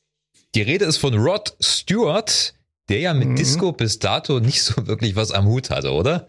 Die 0.54 0.62
Rede 0.62 0.87
ist 0.87 0.97
von 0.97 1.12
Rod 1.14 1.54
Stewart, 1.61 2.54
der 2.88 3.00
ja 3.00 3.12
mit 3.12 3.28
mhm. 3.28 3.37
Disco 3.37 3.73
bis 3.73 3.99
dato 3.99 4.40
nicht 4.40 4.62
so 4.62 4.87
wirklich 4.87 5.16
was 5.16 5.32
am 5.32 5.47
Hut 5.47 5.68
hatte, 5.68 5.92
oder? 5.92 6.28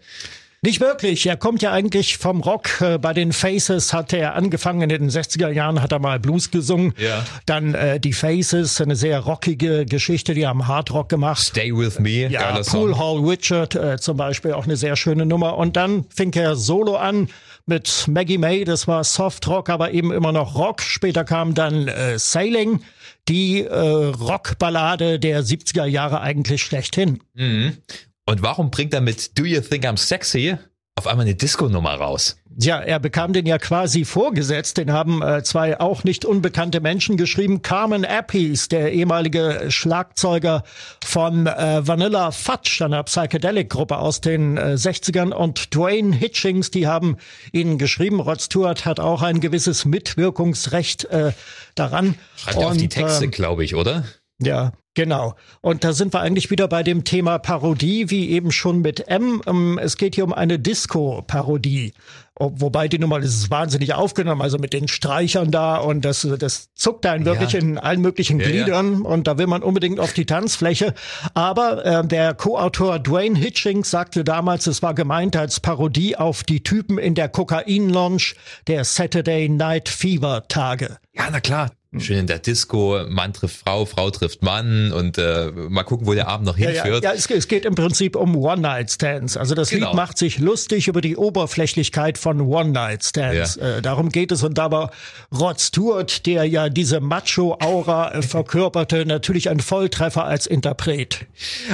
Nicht 0.64 0.80
wirklich. 0.80 1.26
Er 1.26 1.36
kommt 1.36 1.60
ja 1.60 1.72
eigentlich 1.72 2.18
vom 2.18 2.40
Rock. 2.40 2.80
Äh, 2.80 2.96
bei 2.98 3.12
den 3.12 3.32
Faces 3.32 3.92
hat 3.92 4.12
er 4.12 4.36
angefangen. 4.36 4.82
In 4.82 4.88
den 4.90 5.10
60er 5.10 5.48
Jahren 5.50 5.82
hat 5.82 5.90
er 5.90 5.98
mal 5.98 6.20
Blues 6.20 6.52
gesungen. 6.52 6.94
Ja. 6.98 7.26
Dann 7.46 7.74
äh, 7.74 7.98
die 7.98 8.12
Faces, 8.12 8.80
eine 8.80 8.94
sehr 8.94 9.18
rockige 9.18 9.84
Geschichte. 9.86 10.34
Die 10.34 10.46
haben 10.46 10.68
Hard 10.68 10.92
Rock 10.92 11.08
gemacht. 11.08 11.42
Stay 11.42 11.76
With 11.76 11.98
Me, 11.98 12.28
ja, 12.28 12.52
geiler 12.52 12.62
Pool 12.62 12.96
Hall 12.96 13.18
Richard 13.28 13.74
äh, 13.74 13.98
zum 13.98 14.16
Beispiel, 14.16 14.52
auch 14.52 14.62
eine 14.62 14.76
sehr 14.76 14.94
schöne 14.94 15.26
Nummer. 15.26 15.58
Und 15.58 15.74
dann 15.74 16.04
fing 16.14 16.32
er 16.34 16.54
solo 16.54 16.94
an 16.94 17.28
mit 17.66 18.06
Maggie 18.06 18.38
May. 18.38 18.62
Das 18.62 18.86
war 18.86 19.02
Soft 19.02 19.48
Rock, 19.48 19.68
aber 19.68 19.90
eben 19.90 20.12
immer 20.12 20.30
noch 20.30 20.54
Rock. 20.54 20.80
Später 20.82 21.24
kam 21.24 21.54
dann 21.54 21.88
äh, 21.88 22.20
Sailing 22.20 22.82
die 23.28 23.62
äh, 23.62 23.76
Rockballade 23.76 25.18
der 25.18 25.42
70er 25.42 25.86
Jahre 25.86 26.20
eigentlich 26.20 26.62
schlechthin. 26.62 27.18
Mhm. 27.34 27.78
Und 28.26 28.42
warum 28.42 28.70
bringt 28.70 28.94
er 28.94 29.00
mit 29.00 29.38
Do 29.38 29.44
You 29.44 29.60
Think 29.60 29.84
I'm 29.84 29.96
Sexy 29.96 30.56
auf 30.94 31.06
einmal 31.06 31.26
eine 31.26 31.34
Disco-Nummer 31.34 31.94
raus? 31.94 32.36
Ja, 32.58 32.80
er 32.80 33.00
bekam 33.00 33.32
den 33.32 33.46
ja 33.46 33.58
quasi 33.58 34.04
vorgesetzt. 34.04 34.76
Den 34.76 34.92
haben 34.92 35.22
äh, 35.22 35.42
zwei 35.42 35.80
auch 35.80 36.04
nicht 36.04 36.24
unbekannte 36.24 36.80
Menschen 36.80 37.16
geschrieben. 37.16 37.62
Carmen 37.62 38.04
Appies, 38.04 38.68
der 38.68 38.92
ehemalige 38.92 39.66
Schlagzeuger 39.70 40.62
von 41.02 41.46
äh, 41.46 41.86
Vanilla 41.86 42.30
Fudge, 42.30 42.84
einer 42.84 43.02
Psychedelic-Gruppe 43.04 43.96
aus 43.96 44.20
den 44.20 44.58
äh, 44.58 44.74
60ern, 44.74 45.32
und 45.32 45.74
Dwayne 45.74 46.14
Hitchings, 46.14 46.70
die 46.70 46.86
haben 46.86 47.16
ihn 47.52 47.78
geschrieben. 47.78 48.20
Rod 48.20 48.42
Stewart 48.42 48.84
hat 48.84 49.00
auch 49.00 49.22
ein 49.22 49.40
gewisses 49.40 49.84
Mitwirkungsrecht 49.86 51.06
äh, 51.06 51.32
daran. 51.74 52.16
Schreibt 52.36 52.58
und, 52.58 52.64
auf 52.64 52.76
die 52.76 52.88
Texte, 52.88 53.24
äh, 53.24 53.28
glaube 53.28 53.64
ich, 53.64 53.74
oder? 53.74 54.04
Ja, 54.40 54.72
genau. 54.94 55.34
Und 55.60 55.84
da 55.84 55.92
sind 55.92 56.12
wir 56.14 56.20
eigentlich 56.20 56.50
wieder 56.50 56.68
bei 56.68 56.82
dem 56.82 57.04
Thema 57.04 57.38
Parodie, 57.38 58.10
wie 58.10 58.30
eben 58.30 58.52
schon 58.52 58.80
mit 58.80 59.08
M. 59.08 59.42
Ähm, 59.46 59.78
es 59.82 59.96
geht 59.96 60.14
hier 60.14 60.24
um 60.24 60.32
eine 60.32 60.58
Disco-Parodie. 60.58 61.92
Wobei 62.38 62.88
die 62.88 62.98
Nummer 62.98 63.18
ist 63.18 63.50
wahnsinnig 63.50 63.92
aufgenommen, 63.92 64.40
also 64.40 64.56
mit 64.56 64.72
den 64.72 64.88
Streichern 64.88 65.50
da 65.50 65.76
und 65.76 66.02
das, 66.02 66.26
das 66.38 66.72
zuckt 66.74 67.04
einen 67.04 67.26
wirklich 67.26 67.52
ja. 67.52 67.60
in 67.60 67.78
allen 67.78 68.00
möglichen 68.00 68.40
ja, 68.40 68.46
Gliedern 68.46 69.02
ja. 69.02 69.08
und 69.08 69.26
da 69.26 69.36
will 69.36 69.46
man 69.46 69.62
unbedingt 69.62 70.00
auf 70.00 70.14
die 70.14 70.24
Tanzfläche. 70.24 70.94
Aber 71.34 71.84
äh, 71.84 72.06
der 72.06 72.32
Co-Autor 72.34 72.98
Dwayne 72.98 73.38
Hitchings 73.38 73.90
sagte 73.90 74.24
damals, 74.24 74.66
es 74.66 74.82
war 74.82 74.94
gemeint 74.94 75.36
als 75.36 75.60
Parodie 75.60 76.16
auf 76.16 76.42
die 76.42 76.62
Typen 76.62 76.96
in 76.96 77.14
der 77.14 77.28
Kokain-Lounge 77.28 78.34
der 78.66 78.84
Saturday 78.84 79.50
Night 79.50 79.90
Fever 79.90 80.48
Tage. 80.48 80.96
Ja, 81.12 81.28
na 81.30 81.40
klar. 81.40 81.70
Schön 81.98 82.20
in 82.20 82.26
der 82.26 82.38
Disco, 82.38 83.04
Mann 83.06 83.34
trifft 83.34 83.56
Frau, 83.56 83.84
Frau 83.84 84.10
trifft 84.10 84.42
Mann 84.42 84.92
und 84.92 85.18
äh, 85.18 85.50
mal 85.68 85.82
gucken, 85.82 86.06
wo 86.06 86.14
der 86.14 86.26
Abend 86.26 86.46
noch 86.46 86.56
hinführt. 86.56 86.86
Ja, 86.86 86.86
ja, 86.86 87.00
ja 87.00 87.12
es, 87.12 87.30
es, 87.30 87.48
geht 87.48 87.66
im 87.66 87.74
Prinzip 87.74 88.16
um 88.16 88.34
One-Night-Stands. 88.34 89.36
Also 89.36 89.54
das 89.54 89.68
genau. 89.68 89.88
Lied 89.88 89.96
macht 89.96 90.16
sich 90.16 90.38
lustig 90.38 90.88
über 90.88 91.02
die 91.02 91.18
Oberflächlichkeit 91.18 92.16
von 92.16 92.40
One-Night-Stands. 92.40 93.56
Ja. 93.56 93.76
Äh, 93.76 93.82
darum 93.82 94.08
geht 94.08 94.32
es. 94.32 94.42
Und 94.42 94.56
da 94.56 94.70
war 94.70 94.90
Rod 95.38 95.60
Stewart, 95.60 96.24
der 96.24 96.44
ja 96.44 96.70
diese 96.70 97.00
Macho-Aura 97.00 98.14
äh, 98.14 98.22
verkörperte, 98.22 99.04
natürlich 99.04 99.50
ein 99.50 99.60
Volltreffer 99.60 100.24
als 100.24 100.46
Interpret. 100.46 101.26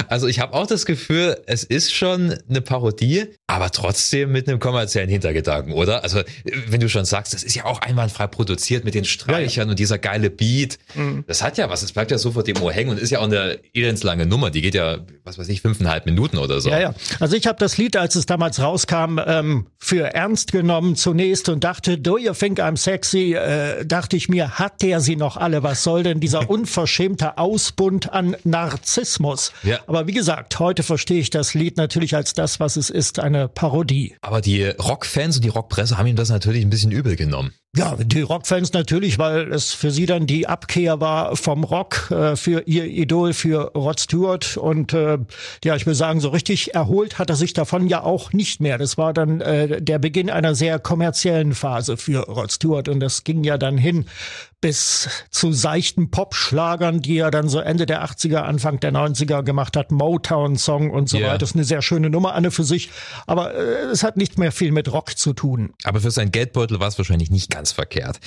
Also 0.09 0.27
ich 0.27 0.41
habe 0.41 0.53
auch 0.53 0.67
das 0.67 0.85
Gefühl, 0.85 1.37
es 1.45 1.63
ist 1.63 1.93
schon 1.93 2.35
eine 2.49 2.59
Parodie, 2.59 3.27
aber 3.47 3.71
trotzdem 3.71 4.33
mit 4.33 4.49
einem 4.49 4.59
kommerziellen 4.59 5.09
Hintergedanken, 5.09 5.71
oder? 5.71 6.03
Also 6.03 6.23
wenn 6.67 6.81
du 6.81 6.89
schon 6.89 7.05
sagst, 7.05 7.33
das 7.33 7.43
ist 7.43 7.55
ja 7.55 7.63
auch 7.63 7.79
einwandfrei 7.79 8.27
produziert 8.27 8.83
mit 8.83 8.95
den 8.95 9.05
Streichern 9.05 9.69
und 9.69 9.79
dieser 9.79 9.97
geile 10.09 10.29
Beat. 10.31 10.79
Mhm. 10.95 11.23
Das 11.27 11.43
hat 11.43 11.57
ja 11.57 11.69
was. 11.69 11.83
Es 11.83 11.91
bleibt 11.91 12.09
ja 12.09 12.17
sofort 12.17 12.47
dem 12.47 12.59
Ohr 12.61 12.71
hängen 12.71 12.89
und 12.89 12.99
ist 12.99 13.11
ja 13.11 13.19
auch 13.19 13.25
eine 13.25 13.59
elendslange 13.73 14.25
Nummer. 14.25 14.49
Die 14.49 14.61
geht 14.61 14.73
ja, 14.73 14.97
was 15.23 15.37
weiß 15.37 15.47
ich, 15.49 15.61
fünfeinhalb 15.61 16.05
Minuten 16.05 16.37
oder 16.37 16.61
so. 16.61 16.69
Ja, 16.69 16.79
ja. 16.79 16.93
Also 17.19 17.35
ich 17.35 17.45
habe 17.45 17.59
das 17.59 17.77
Lied, 17.77 17.95
als 17.95 18.15
es 18.15 18.25
damals 18.25 18.59
rauskam, 18.59 19.19
ähm, 19.23 19.67
für 19.77 20.13
ernst 20.13 20.51
genommen 20.51 20.95
zunächst 20.95 21.47
und 21.49 21.63
dachte, 21.63 21.97
do 21.97 22.17
you 22.17 22.33
think 22.33 22.59
I'm 22.59 22.77
sexy? 22.77 23.35
Äh, 23.35 23.85
dachte 23.85 24.17
ich 24.17 24.29
mir, 24.29 24.57
hat 24.57 24.81
der 24.81 24.99
sie 24.99 25.15
noch 25.15 25.37
alle? 25.37 25.61
Was 25.61 25.83
soll 25.83 26.03
denn 26.03 26.19
dieser 26.19 26.49
unverschämte 26.49 27.37
Ausbund 27.37 28.11
an 28.11 28.35
Narzissmus? 28.43 29.53
Ja. 29.63 29.79
Aber 29.85 30.07
wie 30.07 30.13
gesagt, 30.13 30.57
heute 30.59 30.81
verstehe 30.81 31.19
ich 31.19 31.29
das 31.29 31.53
Lied 31.53 31.77
natürlich 31.77 32.15
als 32.15 32.33
das, 32.33 32.59
was 32.59 32.77
es 32.77 32.89
ist, 32.89 33.19
eine 33.19 33.47
Parodie. 33.47 34.15
Aber 34.21 34.41
die 34.41 34.63
Rockfans 34.63 35.35
und 35.35 35.45
die 35.45 35.49
Rockpresse 35.49 35.97
haben 35.97 36.07
ihm 36.07 36.15
das 36.15 36.29
natürlich 36.29 36.63
ein 36.63 36.71
bisschen 36.71 36.91
übel 36.91 37.15
genommen. 37.15 37.53
Ja, 37.77 37.95
die 37.95 38.21
Rockfans 38.21 38.73
natürlich, 38.73 39.19
weil 39.19 39.53
es 39.53 39.73
für 39.73 39.91
sie 39.91 40.07
dann 40.07 40.25
die 40.25 40.47
Abkehr 40.47 40.99
war 40.99 41.35
vom 41.35 41.63
Rock, 41.63 42.09
äh, 42.09 42.35
für 42.35 42.63
ihr 42.65 42.85
Idol, 42.85 43.33
für 43.33 43.71
Rod 43.75 43.99
Stewart. 43.99 44.57
Und 44.57 44.93
äh, 44.93 45.19
ja, 45.63 45.75
ich 45.75 45.85
will 45.85 45.93
sagen, 45.93 46.19
so 46.19 46.29
richtig 46.29 46.73
erholt 46.73 47.19
hat 47.19 47.29
er 47.29 47.35
sich 47.35 47.53
davon 47.53 47.87
ja 47.87 48.03
auch 48.03 48.33
nicht 48.33 48.59
mehr. 48.59 48.79
Das 48.79 48.97
war 48.97 49.13
dann 49.13 49.39
äh, 49.41 49.83
der 49.83 49.99
Beginn 49.99 50.31
einer 50.31 50.55
sehr 50.55 50.79
kommerziellen 50.79 51.53
Phase 51.53 51.95
für 51.97 52.21
Rod 52.27 52.51
Stewart. 52.51 52.89
Und 52.89 53.01
das 53.01 53.23
ging 53.23 53.43
ja 53.43 53.59
dann 53.59 53.77
hin 53.77 54.05
bis 54.61 55.09
zu 55.31 55.53
seichten 55.53 56.11
Popschlagern, 56.11 57.01
die 57.01 57.17
er 57.17 57.31
dann 57.31 57.47
so 57.47 57.59
Ende 57.59 57.85
der 57.85 58.03
80er, 58.03 58.39
Anfang 58.39 58.79
der 58.79 58.91
90er 58.91 59.41
gemacht 59.43 59.77
hat, 59.77 59.91
Motown-Song 59.91 60.91
und 60.91 61.07
so 61.07 61.17
yeah. 61.17 61.27
weiter. 61.27 61.37
Das 61.39 61.51
ist 61.51 61.55
eine 61.55 61.63
sehr 61.63 61.81
schöne 61.81 62.09
Nummer, 62.09 62.33
eine 62.33 62.51
für 62.51 62.63
sich, 62.63 62.89
aber 63.25 63.53
äh, 63.55 63.85
es 63.91 64.03
hat 64.03 64.17
nicht 64.17 64.37
mehr 64.37 64.51
viel 64.51 64.71
mit 64.71 64.91
Rock 64.91 65.17
zu 65.17 65.33
tun. 65.33 65.73
Aber 65.83 66.01
für 66.01 66.11
sein 66.11 66.31
Geldbeutel 66.31 66.79
war 66.79 66.89
es 66.89 66.97
wahrscheinlich 66.97 67.31
nicht 67.31 67.49
ganz 67.49 67.71
verkehrt. 67.71 68.19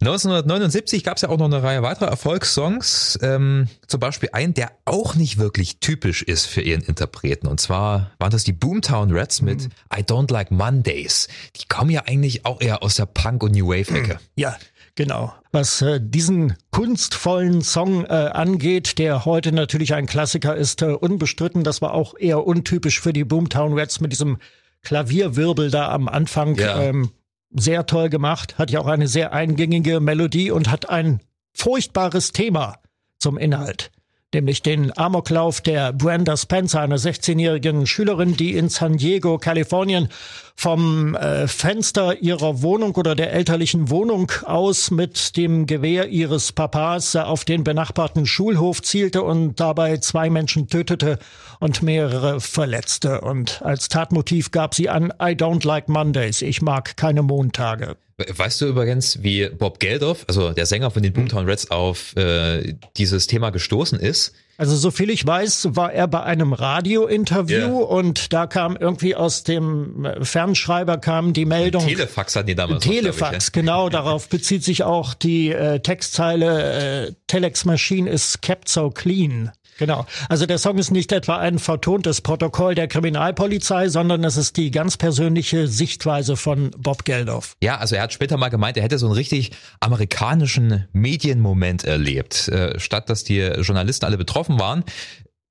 1979 0.00 1.02
gab 1.02 1.16
es 1.16 1.22
ja 1.22 1.28
auch 1.28 1.38
noch 1.38 1.46
eine 1.46 1.62
Reihe 1.62 1.82
weiterer 1.82 2.08
Erfolgssongs, 2.08 3.18
ähm, 3.22 3.68
zum 3.88 3.98
Beispiel 3.98 4.30
einen, 4.32 4.54
der 4.54 4.72
auch 4.84 5.16
nicht 5.16 5.38
wirklich 5.38 5.80
typisch 5.80 6.22
ist 6.22 6.46
für 6.46 6.60
ihren 6.60 6.82
Interpreten. 6.82 7.48
Und 7.48 7.60
zwar 7.60 8.12
waren 8.18 8.30
das 8.30 8.44
die 8.44 8.52
Boomtown 8.52 9.10
Reds 9.10 9.42
mit 9.42 9.62
mhm. 9.62 9.70
I 9.92 10.02
Don't 10.02 10.32
Like 10.32 10.50
Mondays. 10.52 11.28
Die 11.56 11.66
kommen 11.66 11.90
ja 11.90 12.02
eigentlich 12.06 12.46
auch 12.46 12.60
eher 12.60 12.82
aus 12.82 12.96
der 12.96 13.06
Punk- 13.06 13.42
und 13.42 13.52
New 13.52 13.68
Wave-Ecke. 13.68 14.20
Ja, 14.36 14.56
Genau. 14.94 15.32
Was 15.52 15.80
äh, 15.80 16.00
diesen 16.02 16.54
kunstvollen 16.70 17.62
Song 17.62 18.04
äh, 18.04 18.08
angeht, 18.08 18.98
der 18.98 19.24
heute 19.24 19.52
natürlich 19.52 19.94
ein 19.94 20.06
Klassiker 20.06 20.54
ist, 20.54 20.82
äh, 20.82 20.86
unbestritten. 20.86 21.64
Das 21.64 21.80
war 21.80 21.94
auch 21.94 22.14
eher 22.18 22.46
untypisch 22.46 23.00
für 23.00 23.12
die 23.12 23.24
Boomtown 23.24 23.72
Reds 23.72 24.00
mit 24.00 24.12
diesem 24.12 24.38
Klavierwirbel 24.82 25.70
da 25.70 25.90
am 25.90 26.08
Anfang. 26.08 26.56
Ja. 26.56 26.80
Ähm, 26.80 27.10
sehr 27.54 27.84
toll 27.84 28.08
gemacht, 28.08 28.56
hat 28.58 28.70
ja 28.70 28.80
auch 28.80 28.86
eine 28.86 29.08
sehr 29.08 29.34
eingängige 29.34 30.00
Melodie 30.00 30.50
und 30.50 30.70
hat 30.70 30.88
ein 30.88 31.20
furchtbares 31.52 32.32
Thema 32.32 32.78
zum 33.18 33.36
Inhalt 33.36 33.90
nämlich 34.34 34.62
den 34.62 34.96
Amoklauf 34.96 35.60
der 35.60 35.92
Brenda 35.92 36.36
Spencer, 36.36 36.80
einer 36.80 36.96
16-jährigen 36.96 37.86
Schülerin, 37.86 38.36
die 38.36 38.56
in 38.56 38.68
San 38.68 38.96
Diego, 38.96 39.38
Kalifornien, 39.38 40.08
vom 40.54 41.14
äh, 41.14 41.48
Fenster 41.48 42.20
ihrer 42.20 42.62
Wohnung 42.62 42.94
oder 42.94 43.14
der 43.14 43.32
elterlichen 43.32 43.90
Wohnung 43.90 44.30
aus 44.44 44.90
mit 44.90 45.36
dem 45.36 45.66
Gewehr 45.66 46.08
ihres 46.08 46.52
Papas 46.52 47.16
auf 47.16 47.44
den 47.44 47.64
benachbarten 47.64 48.26
Schulhof 48.26 48.82
zielte 48.82 49.22
und 49.22 49.58
dabei 49.60 49.96
zwei 49.98 50.30
Menschen 50.30 50.68
tötete 50.68 51.18
und 51.58 51.82
mehrere 51.82 52.40
verletzte. 52.40 53.20
Und 53.20 53.62
als 53.62 53.88
Tatmotiv 53.88 54.50
gab 54.50 54.74
sie 54.74 54.88
an 54.88 55.12
I 55.20 55.34
don't 55.34 55.66
like 55.66 55.88
Mondays, 55.88 56.42
ich 56.42 56.62
mag 56.62 56.96
keine 56.96 57.22
Montage. 57.22 57.96
Weißt 58.28 58.60
du 58.60 58.66
übrigens, 58.66 59.22
wie 59.22 59.48
Bob 59.48 59.80
Geldof, 59.80 60.24
also 60.28 60.52
der 60.52 60.66
Sänger 60.66 60.90
von 60.90 61.02
den 61.02 61.12
Boomtown 61.12 61.46
Reds, 61.46 61.70
auf 61.70 62.14
äh, 62.16 62.74
dieses 62.96 63.26
Thema 63.26 63.50
gestoßen 63.50 63.98
ist? 63.98 64.34
Also 64.58 64.76
so 64.76 64.90
viel 64.90 65.10
ich 65.10 65.26
weiß, 65.26 65.68
war 65.72 65.92
er 65.92 66.06
bei 66.06 66.22
einem 66.22 66.52
Radiointerview 66.52 67.54
yeah. 67.54 67.68
und 67.68 68.32
da 68.32 68.46
kam 68.46 68.76
irgendwie 68.76 69.16
aus 69.16 69.44
dem 69.44 70.06
Fernschreiber 70.20 70.98
kam 70.98 71.32
die 71.32 71.46
Meldung. 71.46 71.84
Telefax 71.86 72.36
hatten 72.36 72.48
die 72.48 72.54
damals. 72.54 72.84
Telefax, 72.84 73.48
ich, 73.48 73.52
genau. 73.52 73.88
Darauf 73.90 74.28
bezieht 74.28 74.62
sich 74.62 74.82
auch 74.82 75.14
die 75.14 75.50
äh, 75.50 75.80
Textzeile 75.80 77.06
äh, 77.08 77.12
Telex 77.26 77.64
Machine 77.64 78.08
is 78.08 78.40
kept 78.40 78.68
so 78.68 78.90
clean. 78.90 79.52
Genau. 79.78 80.06
Also 80.28 80.46
der 80.46 80.58
Song 80.58 80.78
ist 80.78 80.90
nicht 80.90 81.12
etwa 81.12 81.38
ein 81.38 81.58
vertontes 81.58 82.20
Protokoll 82.20 82.74
der 82.74 82.88
Kriminalpolizei, 82.88 83.88
sondern 83.88 84.22
es 84.24 84.36
ist 84.36 84.56
die 84.56 84.70
ganz 84.70 84.96
persönliche 84.96 85.66
Sichtweise 85.66 86.36
von 86.36 86.70
Bob 86.76 87.04
Geldof. 87.04 87.56
Ja, 87.62 87.78
also 87.78 87.96
er 87.96 88.02
hat 88.02 88.12
später 88.12 88.36
mal 88.36 88.48
gemeint, 88.48 88.76
er 88.76 88.82
hätte 88.82 88.98
so 88.98 89.06
einen 89.06 89.14
richtig 89.14 89.52
amerikanischen 89.80 90.86
Medienmoment 90.92 91.84
erlebt. 91.84 92.48
Äh, 92.48 92.78
statt 92.78 93.08
dass 93.08 93.24
die 93.24 93.40
Journalisten 93.40 94.04
alle 94.04 94.18
betroffen 94.18 94.60
waren, 94.60 94.84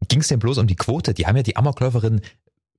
ging 0.07 0.21
es 0.21 0.27
denn 0.27 0.39
bloß 0.39 0.57
um 0.59 0.67
die 0.67 0.75
Quote. 0.75 1.13
Die 1.13 1.25
haben 1.25 1.37
ja 1.37 1.43
die 1.43 1.55
Amokläuferin 1.55 2.21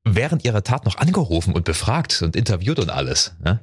während 0.05 0.45
ihrer 0.45 0.65
Tat 0.65 0.85
noch 0.85 0.97
angerufen 0.99 1.55
und 1.55 1.65
befragt 1.65 2.23
und 2.23 2.37
interviewt 2.37 2.79
und 2.79 2.91
alles. 2.91 3.35
Ja? 3.45 3.61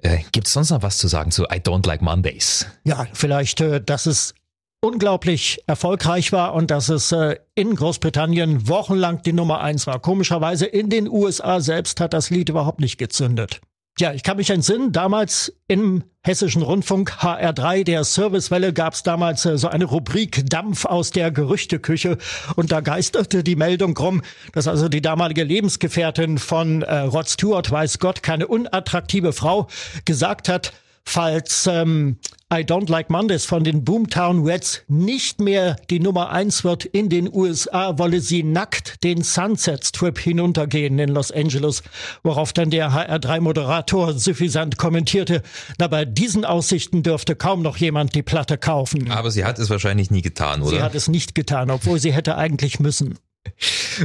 Äh, 0.00 0.18
Gibt 0.32 0.46
es 0.46 0.52
sonst 0.52 0.70
noch 0.70 0.82
was 0.82 0.98
zu 0.98 1.08
sagen 1.08 1.30
zu 1.30 1.44
I 1.44 1.58
Don't 1.58 1.86
Like 1.86 2.02
Mondays? 2.02 2.66
Ja, 2.84 3.06
vielleicht, 3.12 3.60
äh, 3.60 3.80
dass 3.80 4.06
es 4.06 4.34
unglaublich 4.80 5.60
erfolgreich 5.66 6.32
war 6.32 6.54
und 6.54 6.70
dass 6.70 6.88
es 6.88 7.10
äh, 7.12 7.36
in 7.54 7.74
Großbritannien 7.74 8.68
wochenlang 8.68 9.22
die 9.22 9.32
Nummer 9.32 9.60
eins 9.60 9.86
war. 9.86 9.98
Komischerweise 10.00 10.66
in 10.66 10.88
den 10.88 11.08
USA 11.08 11.60
selbst 11.60 12.00
hat 12.00 12.12
das 12.12 12.30
Lied 12.30 12.48
überhaupt 12.48 12.80
nicht 12.80 12.98
gezündet. 12.98 13.60
Ja, 14.00 14.12
ich 14.12 14.22
kann 14.22 14.36
mich 14.36 14.50
entsinnen, 14.50 14.92
damals 14.92 15.52
im 15.66 16.04
Hessischen 16.22 16.62
Rundfunk 16.62 17.10
HR3 17.20 17.82
der 17.82 18.04
Servicewelle 18.04 18.72
gab 18.72 18.92
es 18.92 19.02
damals 19.02 19.44
äh, 19.44 19.58
so 19.58 19.66
eine 19.66 19.86
Rubrik 19.86 20.48
Dampf 20.48 20.84
aus 20.84 21.10
der 21.10 21.32
Gerüchteküche 21.32 22.16
und 22.54 22.70
da 22.70 22.80
geisterte 22.80 23.42
die 23.42 23.56
Meldung 23.56 23.96
rum, 23.96 24.22
dass 24.52 24.68
also 24.68 24.88
die 24.88 25.02
damalige 25.02 25.42
Lebensgefährtin 25.42 26.38
von 26.38 26.82
äh, 26.82 26.98
Rod 26.98 27.28
Stewart, 27.28 27.68
weiß 27.68 27.98
Gott, 27.98 28.22
keine 28.22 28.46
unattraktive 28.46 29.32
Frau, 29.32 29.66
gesagt 30.04 30.48
hat, 30.48 30.72
falls 31.08 31.66
ähm, 31.66 32.18
I 32.52 32.60
Don't 32.60 32.90
Like 32.90 33.10
Mondays 33.10 33.44
von 33.44 33.64
den 33.64 33.84
Boomtown 33.84 34.44
Reds 34.44 34.82
nicht 34.88 35.40
mehr 35.40 35.76
die 35.90 36.00
Nummer 36.00 36.30
eins 36.30 36.64
wird 36.64 36.84
in 36.84 37.08
den 37.08 37.32
USA, 37.32 37.98
wolle 37.98 38.20
sie 38.20 38.42
nackt 38.42 39.02
den 39.04 39.22
Sunset 39.22 39.84
Strip 39.84 40.18
hinuntergehen 40.18 40.98
in 40.98 41.10
Los 41.10 41.32
Angeles, 41.32 41.82
worauf 42.22 42.52
dann 42.52 42.70
der 42.70 42.90
HR3-Moderator 42.90 44.14
suffisant 44.14 44.76
kommentierte, 44.76 45.42
na 45.78 45.88
bei 45.88 46.04
diesen 46.04 46.44
Aussichten 46.44 47.02
dürfte 47.02 47.36
kaum 47.36 47.62
noch 47.62 47.76
jemand 47.78 48.14
die 48.14 48.22
Platte 48.22 48.58
kaufen. 48.58 49.10
Aber 49.10 49.30
sie 49.30 49.44
hat 49.44 49.58
es 49.58 49.70
wahrscheinlich 49.70 50.10
nie 50.10 50.22
getan, 50.22 50.62
oder? 50.62 50.70
Sie 50.70 50.82
hat 50.82 50.94
es 50.94 51.08
nicht 51.08 51.34
getan, 51.34 51.70
obwohl 51.70 51.98
sie 51.98 52.12
hätte 52.12 52.36
eigentlich 52.36 52.80
müssen. 52.80 53.18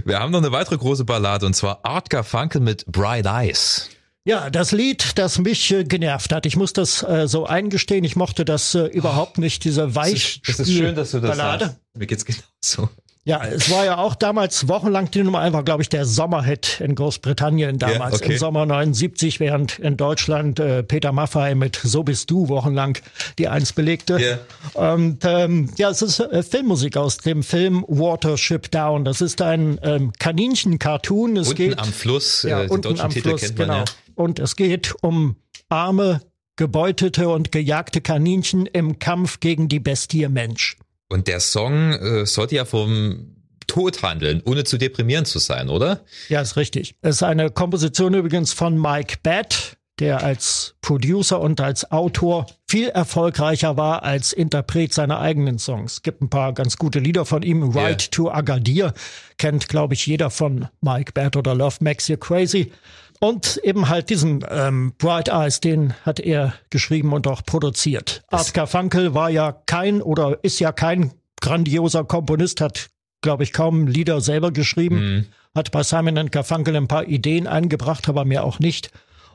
Wir 0.05 0.19
haben 0.19 0.31
noch 0.31 0.39
eine 0.39 0.51
weitere 0.51 0.77
große 0.77 1.05
Ballade 1.05 1.45
und 1.45 1.53
zwar 1.53 1.83
Art 1.83 2.10
Garfunkel 2.10 2.62
mit 2.62 2.86
Bright 2.88 3.25
Eyes. 3.25 3.89
Ja, 4.25 4.49
das 4.49 4.71
Lied, 4.71 5.17
das 5.17 5.37
mich 5.39 5.71
äh, 5.71 5.83
genervt 5.83 6.31
hat. 6.31 6.45
Ich 6.45 6.55
muss 6.55 6.71
das 6.71 7.03
äh, 7.03 7.27
so 7.27 7.45
eingestehen. 7.45 8.05
Ich 8.05 8.15
mochte 8.15 8.45
das 8.45 8.73
äh, 8.73 8.85
überhaupt 8.85 9.37
nicht, 9.37 9.65
diese 9.65 9.95
weich 9.95 10.41
Das 10.45 10.49
ist, 10.49 10.59
das 10.59 10.67
ist 10.69 10.73
schön, 10.75 10.95
dass 10.95 11.11
du 11.11 11.19
das 11.19 11.37
Ballade. 11.37 11.65
sagst. 11.65 11.79
Mir 11.93 12.07
geht's 12.07 12.23
genauso. 12.23 12.89
Ja, 13.25 13.41
es 13.45 13.71
war 13.71 13.85
ja 13.85 13.99
auch 13.99 14.15
damals 14.15 14.67
wochenlang 14.67 15.09
die 15.09 15.23
Nummer 15.23 15.53
war 15.53 15.63
glaube 15.63 15.81
ich 15.81 15.87
der 15.87 16.05
Sommerhit 16.05 16.81
in 16.81 16.93
Großbritannien 16.93 17.79
damals 17.79 18.19
Ja, 18.19 18.25
okay. 18.25 18.33
im 18.33 18.37
Sommer 18.37 18.65
79, 18.65 19.39
während 19.39 19.79
in 19.79 19.95
Deutschland 19.95 20.59
äh, 20.59 20.83
Peter 20.83 21.13
Maffay 21.13 21.55
mit 21.55 21.79
So 21.81 22.03
bist 22.03 22.29
du 22.29 22.49
wochenlang 22.49 22.97
die 23.39 23.47
Eins 23.47 23.71
belegte. 23.71 24.19
Ja. 24.19 24.97
Und 24.97 25.23
ähm, 25.23 25.69
ja, 25.77 25.89
es 25.89 26.01
ist 26.01 26.19
äh, 26.19 26.43
Filmmusik 26.43 26.97
aus 26.97 27.17
dem 27.17 27.43
Film 27.43 27.85
Watership 27.87 28.69
Down. 28.71 29.05
Das 29.05 29.21
ist 29.21 29.41
ein 29.41 29.79
ähm, 29.83 30.11
Kaninchen-Cartoon. 30.19 31.37
Es 31.37 31.47
Unten 31.47 31.57
geht 31.57 31.79
am 31.79 31.93
Fluss, 31.93 32.43
ja, 32.43 32.59
äh, 32.59 32.61
den 32.63 32.71
unten 32.71 32.89
deutschen 32.89 33.05
am 33.05 33.11
Titel 33.11 33.29
Fluss, 33.29 33.41
kennt 33.41 33.57
man 33.57 33.67
genau. 33.67 33.79
ja. 33.79 33.85
Und 34.15 34.39
es 34.39 34.55
geht 34.55 34.93
um 35.01 35.36
arme, 35.70 36.22
gebeutete 36.55 37.29
und 37.29 37.51
gejagte 37.51 38.01
Kaninchen 38.01 38.65
im 38.65 39.00
Kampf 39.00 39.39
gegen 39.39 39.67
die 39.67 39.79
Bestie 39.79 40.27
Mensch. 40.27 40.77
Und 41.10 41.27
der 41.27 41.39
Song 41.39 41.93
äh, 41.93 42.25
sollte 42.25 42.55
ja 42.55 42.65
vom 42.65 43.36
Tod 43.67 44.01
handeln, 44.03 44.41
ohne 44.46 44.63
zu 44.63 44.77
deprimierend 44.77 45.27
zu 45.27 45.39
sein, 45.39 45.70
oder? 45.70 46.03
Ja, 46.29 46.41
ist 46.41 46.58
richtig. 46.58 46.96
Es 47.01 47.17
ist 47.17 47.24
eine 47.24 47.50
Komposition 47.50 48.13
übrigens 48.13 48.53
von 48.53 48.79
Mike 48.79 49.17
Batt, 49.24 49.77
der 50.00 50.24
als 50.24 50.75
Producer 50.82 51.39
und 51.39 51.62
als 51.62 51.91
Autor 51.91 52.48
viel 52.67 52.89
erfolgreicher 52.89 53.77
war 53.77 54.03
als 54.03 54.34
Interpret 54.34 54.93
seiner 54.93 55.20
eigenen 55.20 55.60
Songs. 55.60 55.93
Es 55.93 56.01
gibt 56.01 56.22
ein 56.22 56.29
paar 56.29 56.53
ganz 56.53 56.77
gute 56.77 57.00
Lieder 57.00 57.25
von 57.25 57.43
ihm. 57.43 57.63
Ride 57.63 58.10
to 58.10 58.32
Agadir 58.32 58.93
kennt, 59.38 59.70
glaube 59.70 59.93
ich, 59.93 60.08
jeder 60.08 60.32
von 60.32 60.67
Mike 60.82 61.12
Batt 61.13 61.36
oder 61.36 61.53
Love 61.53 61.77
Makes 61.82 62.08
You 62.08 62.17
Crazy. 62.17 62.72
Und 63.23 63.55
eben 63.63 63.87
halt 63.87 64.09
diesen 64.09 64.43
ähm, 64.49 64.95
Bright 64.97 65.29
Eyes, 65.29 65.61
den 65.61 65.93
hat 66.05 66.19
er 66.19 66.55
geschrieben 66.69 67.13
und 67.13 67.25
auch 67.25 67.41
produziert. 67.45 68.21
Art 68.27 68.53
Garfunkel 68.53 69.13
war 69.13 69.29
ja 69.29 69.53
kein 69.65 70.01
oder 70.01 70.43
ist 70.43 70.59
ja 70.59 70.73
kein 70.73 71.13
grandioser 71.39 72.03
Komponist, 72.03 72.59
hat, 72.59 72.89
glaube 73.21 73.43
ich, 73.43 73.53
kaum 73.53 73.87
Lieder 73.87 74.19
selber 74.19 74.51
geschrieben, 74.51 75.29
hat 75.55 75.71
bei 75.71 75.83
Simon 75.83 76.31
Garfunkel 76.31 76.75
ein 76.75 76.89
paar 76.89 77.07
Ideen 77.07 77.47
eingebracht, 77.47 78.09
aber 78.09 78.25
mehr 78.25 78.43
auch 78.43 78.59
nicht. 78.59 78.91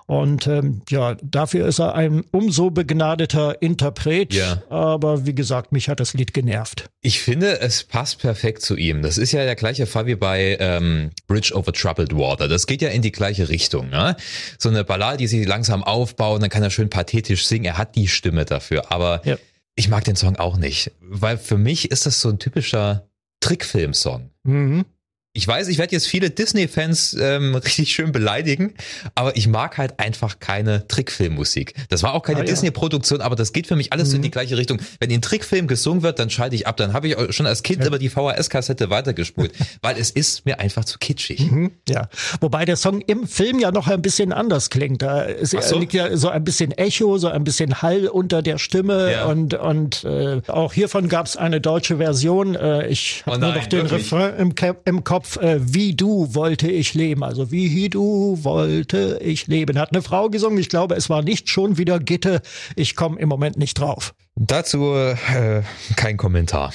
Und 0.09 0.47
ähm, 0.47 0.81
ja, 0.89 1.17
dafür 1.23 1.67
ist 1.69 1.81
er 1.81 1.95
ein 1.95 2.25
umso 2.31 2.71
begnadeter 2.71 3.61
Interpret. 3.61 4.33
Ja. 4.33 4.63
Aber 4.71 5.27
wie 5.27 5.35
gesagt, 5.35 5.71
mich 5.71 5.91
hat 5.91 6.01
das 6.01 6.15
Lied 6.15 6.33
genervt. 6.33 6.89
Ich 7.03 7.21
finde, 7.21 7.61
es 7.61 7.85
passt 7.85 8.19
perfekt 8.19 8.63
zu 8.63 8.75
ihm. 8.77 9.03
Das 9.03 9.19
ist 9.19 9.33
ja 9.33 9.45
der 9.45 9.55
gleiche 9.55 9.85
Fall 9.87 10.07
wie 10.07 10.15
bei 10.15 10.57
ähm, 10.61 11.11
Bridge 11.27 11.53
over 11.55 11.75
Troubled 11.75 12.17
Water. 12.17 12.49
Das 12.49 12.67
geht 12.67 12.81
ja 12.81 12.89
in 12.89 13.03
die 13.03 13.13
gleiche 13.13 13.51
Richtung. 13.51 13.91
Ne? 13.91 14.17
So 14.57 14.71
eine 14.71 14.83
Ballade, 14.83 15.19
die 15.19 15.27
sich 15.27 15.47
langsam 15.47 15.85
aufbaut, 15.85 16.41
dann 16.41 16.49
kann 16.49 16.63
er 16.63 16.71
schön 16.71 16.89
pathetisch 16.89 17.47
singen. 17.47 17.67
Er 17.67 17.77
hat 17.77 17.95
die 17.95 18.09
Stimme 18.09 18.47
dafür. 18.47 18.91
Aber 18.91 19.21
Ja. 19.27 19.37
ich 19.75 19.91
mag 19.91 20.05
den 20.05 20.17
Song 20.17 20.37
auch 20.37 20.57
nicht, 20.57 20.91
weil 21.03 21.37
für 21.37 21.59
mich 21.59 21.91
ist 21.91 22.07
das 22.07 22.23
so 22.23 22.31
ein 22.31 22.39
typischer 22.39 23.07
Trickfilm-Song. 23.41 24.31
Mhm. 24.45 24.87
Ich 25.35 25.47
weiß, 25.47 25.69
ich 25.69 25.79
werde 25.79 25.93
jetzt 25.93 26.09
viele 26.09 26.31
Disney-Fans 26.31 27.17
ähm, 27.21 27.55
richtig 27.65 27.93
schön 27.93 28.11
beleidigen, 28.13 28.75
aber 29.15 29.37
ich 29.37 29.47
mag 29.47 29.77
halt 29.79 30.01
einfach 30.01 30.41
keine 30.41 30.89
Trickfilmmusik. 30.89 31.75
Das 31.91 32.03
war 32.03 32.15
auch 32.15 32.23
keine 32.23 32.39
Ah, 32.39 32.41
ja. 32.41 32.45
Mhm. 32.47 32.51
Disney-Produktion, 32.51 33.21
aber 33.21 33.37
das 33.37 33.53
geht 33.53 33.67
für 33.67 33.77
mich 33.77 33.93
alles 33.93 34.11
so 34.11 34.17
in 34.17 34.23
die 34.23 34.31
gleiche 34.31 34.57
Richtung. 34.57 34.81
Wenn 35.01 35.11
in 35.11 35.21
Trickfilm 35.23 35.67
gesungen 35.69 36.03
wird, 36.03 36.19
dann 36.19 36.31
schalte 36.31 36.57
ich 36.57 36.67
ab. 36.67 36.77
Dann 36.79 36.93
habe 36.93 37.07
ich 37.09 37.17
auch 37.17 37.31
schon 37.33 37.47
als 37.47 37.63
Kind 37.63 37.85
immer 37.85 37.99
die 37.99 38.09
VHS-Kassette 38.09 38.91
weitergespult, 38.91 39.53
weil 39.83 39.97
es 39.99 40.11
ist 40.11 40.45
mir 40.47 40.59
einfach 40.61 40.85
zu 40.87 40.99
kitschig. 40.99 41.51
Mhm, 41.51 41.73
Ja, 41.89 42.09
wobei 42.41 42.65
der 42.65 42.77
Song 42.77 43.01
im 43.03 43.29
Film 43.29 43.61
ja 43.61 43.71
noch 43.71 43.87
ein 43.87 44.03
bisschen 44.03 44.33
anders 44.33 44.71
klingt. 44.71 45.03
Da 45.03 45.21
ist, 45.23 45.51
so. 45.51 45.79
liegt 45.79 45.93
ja 45.93 46.17
so 46.17 46.31
ein 46.31 46.43
bisschen 46.43 46.73
Echo, 46.73 47.19
so 47.19 47.29
ein 47.29 47.45
bisschen 47.45 47.83
Hall 47.83 48.09
unter 48.09 48.43
der 48.43 48.59
Stimme 48.59 49.13
Ja. 49.13 49.27
und 49.27 49.55
und 49.55 50.05
äh, 50.05 50.41
auch 50.49 50.73
hiervon 50.73 51.09
gab 51.09 51.27
es 51.27 51.37
eine 51.37 51.61
deutsche 51.61 51.99
Version. 51.99 52.55
Äh, 52.57 52.89
ich 52.89 53.23
habe 53.27 53.37
Oh 53.37 53.41
nur 53.41 53.55
noch 53.55 53.67
den 53.67 53.83
wirklich? 53.91 54.11
Refrain 54.11 54.37
im, 54.39 54.55
Ke- 54.55 54.77
im 54.87 55.05
Kopf. 55.05 55.18
Äh, 55.41 55.59
wie 55.61 55.95
du 55.95 56.35
wollte 56.35 56.71
ich 56.71 56.95
leben, 56.95 57.23
also 57.25 57.51
wie 57.51 57.89
du 57.89 58.39
wollte 58.43 59.21
ich 59.23 59.47
leben. 59.47 59.79
Hat 59.79 59.93
eine 59.93 60.03
Frau 60.03 60.29
gesungen. 60.29 60.59
Ich 60.59 60.69
glaube, 60.69 60.95
es 60.95 61.11
war 61.11 61.23
nicht 61.23 61.49
schon 61.49 61.79
wieder 61.79 61.99
Gitte. 61.99 62.43
Ich 62.77 62.97
komme 62.97 63.19
im 63.19 63.29
Moment 63.29 63.57
nicht 63.57 63.79
drauf. 63.79 64.15
Dazu 64.41 64.95
äh, 64.95 65.63
kein 65.97 66.17
Kommentar. 66.17 66.73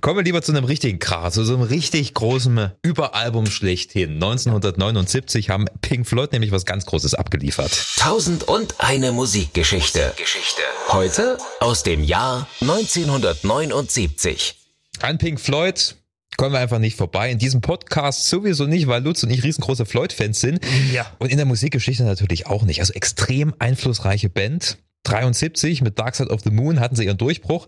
Kommen 0.00 0.16
wir 0.16 0.24
lieber 0.24 0.40
zu 0.40 0.52
einem 0.52 0.64
richtigen 0.64 0.98
Kracher, 0.98 1.30
zu 1.32 1.44
so 1.44 1.52
einem 1.54 1.64
richtig 1.64 2.14
großen 2.14 2.70
Überalbum 2.82 3.44
schlechthin. 3.46 4.14
1979 4.14 5.50
haben 5.50 5.66
Pink 5.82 6.06
Floyd 6.06 6.32
nämlich 6.32 6.50
was 6.50 6.64
ganz 6.64 6.86
Großes 6.86 7.12
abgeliefert. 7.14 7.86
Tausend 7.98 8.44
und 8.44 8.76
eine 8.78 9.12
Musikgeschichte. 9.12 10.14
Geschichte. 10.16 10.62
Heute 10.88 11.36
aus 11.60 11.82
dem 11.82 12.02
Jahr 12.02 12.48
1979. 12.62 14.56
An 15.00 15.18
Pink 15.18 15.40
Floyd 15.40 15.96
kommen 16.36 16.52
wir 16.52 16.60
einfach 16.60 16.78
nicht 16.78 16.96
vorbei. 16.96 17.30
In 17.30 17.38
diesem 17.38 17.60
Podcast 17.60 18.28
sowieso 18.28 18.66
nicht, 18.66 18.86
weil 18.86 19.02
Lutz 19.02 19.22
und 19.22 19.30
ich 19.30 19.42
riesengroße 19.42 19.86
Floyd-Fans 19.86 20.40
sind. 20.40 20.60
Ja. 20.92 21.06
Und 21.18 21.30
in 21.30 21.36
der 21.36 21.46
Musikgeschichte 21.46 22.04
natürlich 22.04 22.46
auch 22.46 22.62
nicht. 22.62 22.80
Also 22.80 22.92
extrem 22.92 23.54
einflussreiche 23.58 24.28
Band. 24.30 24.78
73 25.04 25.82
mit 25.82 25.98
Dark 25.98 26.16
Side 26.16 26.30
of 26.30 26.40
the 26.40 26.50
Moon 26.50 26.80
hatten 26.80 26.96
sie 26.96 27.04
ihren 27.04 27.18
Durchbruch. 27.18 27.66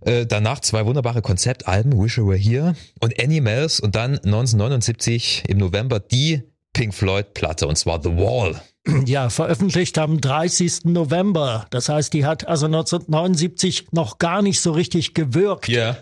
Äh, 0.00 0.26
danach 0.26 0.60
zwei 0.60 0.84
wunderbare 0.84 1.22
Konzeptalben, 1.22 1.92
Wish 1.92 2.18
You 2.18 2.26
Were 2.26 2.36
Here 2.36 2.74
und 3.00 3.22
Animals 3.22 3.78
und 3.78 3.94
dann 3.94 4.14
1979 4.18 5.44
im 5.48 5.58
November 5.58 6.00
die 6.00 6.42
Pink 6.72 6.92
Floyd 6.94 7.34
Platte 7.34 7.66
und 7.66 7.76
zwar 7.76 8.02
The 8.02 8.10
Wall. 8.10 8.60
Ja, 9.06 9.30
veröffentlicht 9.30 9.96
am 9.98 10.20
30. 10.20 10.86
November. 10.86 11.66
Das 11.70 11.88
heißt, 11.88 12.12
die 12.12 12.26
hat 12.26 12.48
also 12.48 12.66
1979 12.66 13.92
noch 13.92 14.18
gar 14.18 14.42
nicht 14.42 14.60
so 14.60 14.72
richtig 14.72 15.14
gewirkt. 15.14 15.68
Ja. 15.68 15.98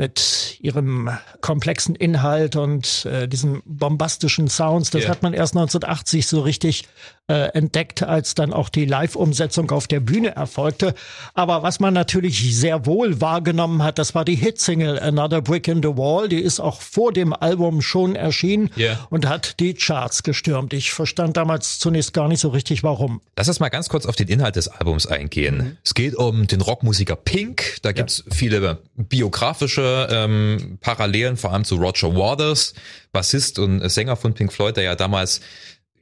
Mit 0.00 0.56
ihrem 0.62 1.10
komplexen 1.42 1.94
Inhalt 1.94 2.56
und 2.56 3.04
äh, 3.04 3.28
diesen 3.28 3.60
bombastischen 3.66 4.48
Sounds. 4.48 4.88
Das 4.88 5.02
Ja. 5.02 5.10
hat 5.10 5.22
man 5.22 5.34
erst 5.34 5.54
1980 5.54 6.26
so 6.26 6.40
richtig 6.40 6.88
äh, 7.30 7.48
entdeckt, 7.56 8.02
als 8.02 8.34
dann 8.34 8.52
auch 8.52 8.68
die 8.68 8.84
Live-Umsetzung 8.84 9.70
auf 9.70 9.86
der 9.86 10.00
Bühne 10.00 10.34
erfolgte. 10.34 10.94
Aber 11.34 11.62
was 11.62 11.78
man 11.78 11.94
natürlich 11.94 12.56
sehr 12.56 12.86
wohl 12.86 13.20
wahrgenommen 13.20 13.84
hat, 13.84 13.98
das 13.98 14.14
war 14.16 14.24
die 14.24 14.34
Hitsingle 14.34 15.00
Another 15.00 15.40
Brick 15.40 15.68
in 15.68 15.80
the 15.82 15.90
Wall. 15.96 16.28
Die 16.28 16.40
ist 16.40 16.58
auch 16.58 16.80
vor 16.80 17.12
dem 17.12 17.32
Album 17.32 17.82
schon 17.82 18.16
erschienen 18.16 18.70
Ja. 18.74 19.06
und 19.10 19.28
hat 19.28 19.60
die 19.60 19.74
Charts 19.74 20.24
gestürmt. 20.24 20.72
Ich 20.72 20.90
verstand 20.92 21.36
damals 21.36 21.78
zunächst 21.78 22.12
gar 22.12 22.26
nicht 22.26 22.40
so 22.40 22.48
richtig, 22.48 22.82
warum. 22.82 23.20
Lass 23.36 23.46
uns 23.46 23.60
mal 23.60 23.68
ganz 23.68 23.88
kurz 23.88 24.06
auf 24.06 24.16
den 24.16 24.26
Inhalt 24.28 24.56
des 24.56 24.66
Albums 24.68 25.06
eingehen. 25.06 25.78
Es 25.84 25.94
geht 25.94 26.16
um 26.16 26.48
den 26.48 26.60
Rockmusiker 26.60 27.14
Pink. 27.16 27.76
Da 27.82 27.92
gibt's 27.92 28.24
viele 28.32 28.78
biografische 28.96 30.08
ähm, 30.10 30.78
Parallelen, 30.80 31.36
vor 31.36 31.52
allem 31.52 31.64
zu 31.64 31.76
Roger 31.76 32.14
Waters, 32.16 32.74
Bassist 33.12 33.58
und 33.58 33.88
Sänger 33.88 34.16
von 34.16 34.34
Pink 34.34 34.52
Floyd, 34.52 34.76
der 34.76 34.84
ja 34.84 34.94
damals 34.96 35.40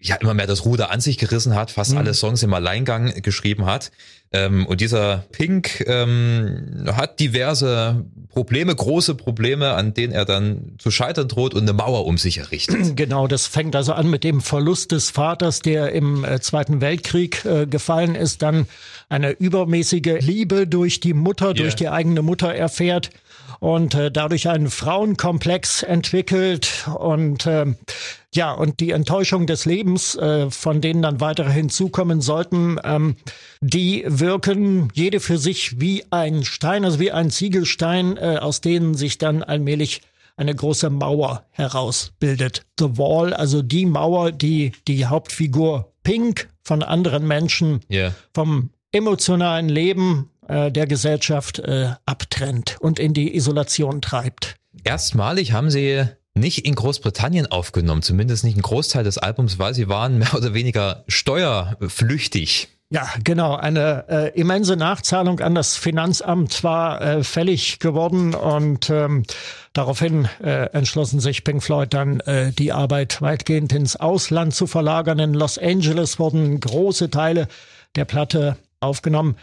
ja 0.00 0.16
immer 0.16 0.34
mehr 0.34 0.46
das 0.46 0.64
Ruder 0.64 0.90
an 0.90 1.00
sich 1.00 1.18
gerissen 1.18 1.54
hat, 1.54 1.70
fast 1.70 1.96
alle 1.96 2.14
Songs 2.14 2.42
im 2.42 2.54
Alleingang 2.54 3.20
geschrieben 3.22 3.66
hat. 3.66 3.90
Ähm, 4.30 4.66
und 4.66 4.80
dieser 4.80 5.24
Pink 5.32 5.84
ähm, 5.86 6.84
hat 6.92 7.18
diverse 7.18 8.04
Probleme, 8.28 8.74
große 8.74 9.14
Probleme, 9.14 9.72
an 9.72 9.94
denen 9.94 10.12
er 10.12 10.26
dann 10.26 10.74
zu 10.78 10.90
scheitern 10.90 11.28
droht 11.28 11.54
und 11.54 11.62
eine 11.62 11.72
Mauer 11.72 12.04
um 12.04 12.18
sich 12.18 12.38
errichtet. 12.38 12.76
Genau, 12.96 13.26
das 13.26 13.46
fängt 13.46 13.74
also 13.74 13.92
an 13.92 14.10
mit 14.10 14.24
dem 14.24 14.40
Verlust 14.40 14.92
des 14.92 15.10
Vaters, 15.10 15.60
der 15.60 15.92
im 15.92 16.24
äh, 16.24 16.40
Zweiten 16.40 16.80
Weltkrieg 16.80 17.44
äh, 17.44 17.66
gefallen 17.66 18.14
ist, 18.14 18.42
dann 18.42 18.66
eine 19.08 19.30
übermäßige 19.30 20.20
Liebe 20.20 20.66
durch 20.66 21.00
die 21.00 21.14
Mutter, 21.14 21.54
durch 21.54 21.74
die 21.74 21.88
eigene 21.88 22.22
Mutter 22.22 22.54
erfährt 22.54 23.10
und 23.60 23.94
äh, 23.94 24.10
dadurch 24.10 24.48
einen 24.48 24.70
Frauenkomplex 24.70 25.82
entwickelt 25.82 26.88
und 26.98 27.46
ähm, 27.46 27.76
ja, 28.34 28.52
und 28.52 28.80
die 28.80 28.90
Enttäuschung 28.90 29.46
des 29.46 29.64
Lebens, 29.64 30.14
äh, 30.14 30.50
von 30.50 30.80
denen 30.80 31.02
dann 31.02 31.20
weitere 31.20 31.50
hinzukommen 31.50 32.20
sollten, 32.20 32.78
ähm, 32.84 33.16
die 33.60 34.04
wirken 34.06 34.90
jede 34.92 35.20
für 35.20 35.38
sich 35.38 35.80
wie 35.80 36.04
ein 36.10 36.44
Stein, 36.44 36.84
also 36.84 37.00
wie 37.00 37.10
ein 37.10 37.30
Ziegelstein, 37.30 38.16
äh, 38.16 38.38
aus 38.40 38.60
denen 38.60 38.94
sich 38.94 39.18
dann 39.18 39.42
allmählich 39.42 40.02
eine 40.36 40.54
große 40.54 40.88
Mauer 40.90 41.44
herausbildet. 41.50 42.62
The 42.78 42.96
Wall, 42.96 43.34
also 43.34 43.62
die 43.62 43.86
Mauer, 43.86 44.30
die 44.30 44.72
die 44.86 45.06
Hauptfigur 45.06 45.92
Pink 46.04 46.48
von 46.62 46.82
anderen 46.82 47.26
Menschen 47.26 47.80
Ja. 47.88 48.12
vom 48.34 48.70
emotionalen 48.92 49.68
Leben 49.68 50.30
äh, 50.48 50.70
der 50.70 50.86
Gesellschaft 50.86 51.58
äh, 51.60 51.90
abtrennt 52.06 52.76
und 52.80 52.98
in 52.98 53.14
die 53.14 53.36
Isolation 53.36 54.00
treibt. 54.00 54.56
Erstmalig 54.84 55.52
haben 55.52 55.70
sie 55.70 56.04
nicht 56.34 56.64
in 56.64 56.74
Großbritannien 56.74 57.46
aufgenommen, 57.46 58.02
zumindest 58.02 58.44
nicht 58.44 58.56
ein 58.56 58.62
Großteil 58.62 59.04
des 59.04 59.18
Albums, 59.18 59.58
weil 59.58 59.74
sie 59.74 59.88
waren 59.88 60.18
mehr 60.18 60.34
oder 60.34 60.54
weniger 60.54 61.04
steuerflüchtig. 61.08 62.68
Ja, 62.90 63.06
genau. 63.22 63.54
Eine 63.54 64.06
äh, 64.08 64.40
immense 64.40 64.74
Nachzahlung 64.74 65.40
an 65.40 65.54
das 65.54 65.76
Finanzamt 65.76 66.64
war 66.64 67.02
äh, 67.02 67.22
fällig 67.22 67.80
geworden 67.80 68.34
und 68.34 68.88
ähm, 68.88 69.24
daraufhin 69.74 70.26
äh, 70.42 70.70
entschlossen 70.72 71.20
sich 71.20 71.44
Pink 71.44 71.62
Floyd 71.62 71.92
dann, 71.92 72.20
äh, 72.20 72.50
die 72.52 72.72
Arbeit 72.72 73.20
weitgehend 73.20 73.74
ins 73.74 73.96
Ausland 73.96 74.54
zu 74.54 74.66
verlagern. 74.66 75.18
In 75.18 75.34
Los 75.34 75.58
Angeles 75.58 76.18
wurden 76.18 76.60
große 76.60 77.10
Teile 77.10 77.48
der 77.94 78.06
Platte 78.06 78.56
aufgenommen. 78.80 79.36